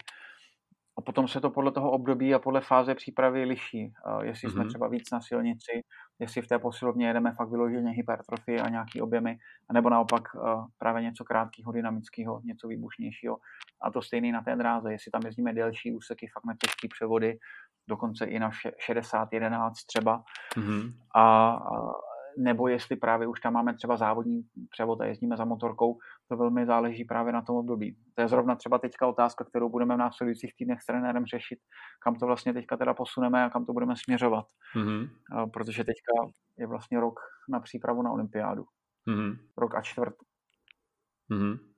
[0.98, 3.94] A potom se to podle toho období a podle fáze přípravy liší.
[4.22, 4.52] Jestli mm-hmm.
[4.52, 5.84] jsme třeba víc na silnici,
[6.20, 9.38] jestli v té posilovně jedeme fakt vyloženě hypertrofie a nějaký objemy,
[9.74, 10.24] nebo naopak
[10.78, 13.38] právě něco krátkého, dynamického, něco výbušnějšího.
[13.82, 17.38] A to stejný na té dráze, jestli tam jezdíme delší úseky, fakt na těžké převody,
[17.88, 18.52] dokonce i na
[18.90, 20.24] 60-11 třeba.
[20.56, 20.94] Mm-hmm.
[21.16, 21.92] A, a
[22.38, 25.98] nebo jestli právě už tam máme třeba závodní převod a jezdíme za motorkou,
[26.30, 27.98] to velmi záleží právě na tom období.
[28.16, 31.60] To je zrovna třeba teďka otázka, kterou budeme v následujících týdnech s trenérem řešit,
[32.04, 34.46] kam to vlastně teďka teda posuneme a kam to budeme směřovat.
[34.76, 35.10] Mm-hmm.
[35.54, 37.20] Protože teďka je vlastně rok
[37.50, 38.64] na přípravu na olympiádu.
[39.08, 39.38] Mm-hmm.
[39.58, 40.16] Rok a čtvrt.
[41.32, 41.74] Mm-hmm.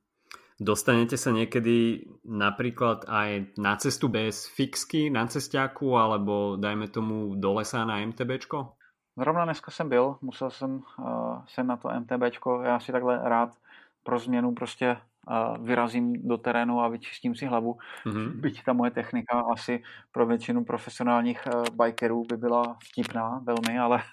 [0.56, 7.60] Dostanete sa niekedy napríklad aj na cestu bez fixky na cestiaku alebo dajme tomu do
[7.60, 8.80] lesa na MTBčko?
[9.18, 13.58] Zrovna dneska jsem byl, musel jsem uh, se na to MTBčko, já si takhle rád
[14.04, 14.98] pro změnu prostě
[15.28, 17.78] uh, vyrazím do terénu a vyčistím si hlavu.
[18.06, 18.32] Mm-hmm.
[18.32, 24.04] Byť ta moje technika asi pro většinu profesionálních uh, bikerů by byla vtipná velmi, ale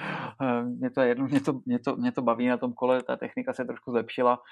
[0.62, 3.52] mě to, jedno, mě, to, mě, to, mě to baví na tom kole, ta technika
[3.52, 4.42] se trošku zlepšila,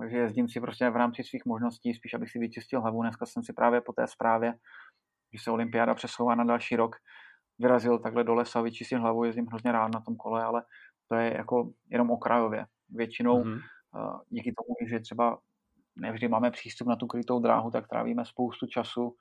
[0.00, 3.02] takže jezdím si prostě v rámci svých možností, spíš abych si vyčistil hlavu.
[3.02, 4.54] Dneska jsem si právě po té zprávě,
[5.32, 6.96] že se olympiáda přesouvá na další rok,
[7.58, 10.62] vyrazil takhle do lesa, vyčistil hlavu, jezdím hrozně rád na tom kole, ale
[11.08, 12.66] to je jako jenom okrajově.
[12.88, 13.60] Většinou mm-hmm.
[14.28, 15.38] díky tomu, že třeba
[15.96, 19.16] nevždy máme přístup na tu krytou dráhu, tak trávíme spoustu času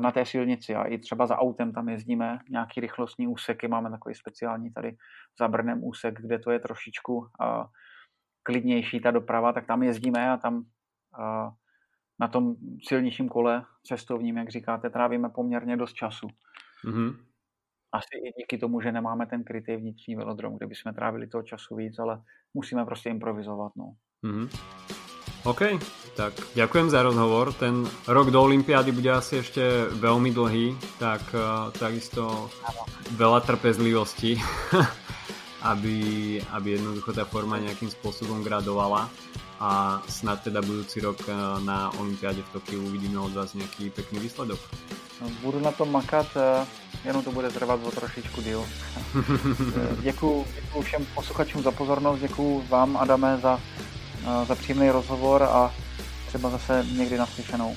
[0.00, 4.14] na té silnici a i třeba za autem tam jezdíme, nějaký rychlostní úseky, máme takový
[4.14, 4.96] speciální tady
[5.38, 7.26] za Brnem úsek, kde to je trošičku
[8.42, 10.64] klidnější ta doprava, tak tam jezdíme a tam
[12.20, 12.54] na tom
[12.88, 16.26] silnějším kole cestovním, jak říkáte, trávíme poměrně dost času.
[16.84, 17.16] Mm-hmm.
[17.94, 21.76] Asi i díky tomu, že nemáme ten krytý vnitřní velodrom, kde bychom trávili toho času
[21.76, 22.22] víc, ale
[22.54, 23.72] musíme prostě improvizovat.
[23.76, 23.94] No.
[24.24, 24.48] Mm-hmm.
[25.44, 25.60] OK,
[26.16, 27.52] tak ďakujem za rozhovor.
[27.52, 29.60] Ten rok do Olympiády bude asi ešte
[29.92, 32.48] veľmi dlhý, tak uh, takisto
[33.20, 34.40] veľa trpezlivosti,
[35.70, 35.96] aby,
[36.48, 39.12] aby jednoducho tá forma nejakým spôsobom gradovala
[39.60, 44.24] a snad teda budúci rok eh, na Olympiáde v Tokiu uvidíme od vás nejaký pekný
[44.24, 44.58] výsledok.
[45.20, 46.66] No, budu na tom makat, eh,
[47.04, 48.66] jenom to bude trvat o trošičku díl.
[50.00, 53.60] děkuji, děkuji všem posluchačům za pozornost, děkuji vám, Adame, za
[54.46, 55.74] za příjemný rozhovor a
[56.26, 57.76] třeba zase někdy naslyšenou.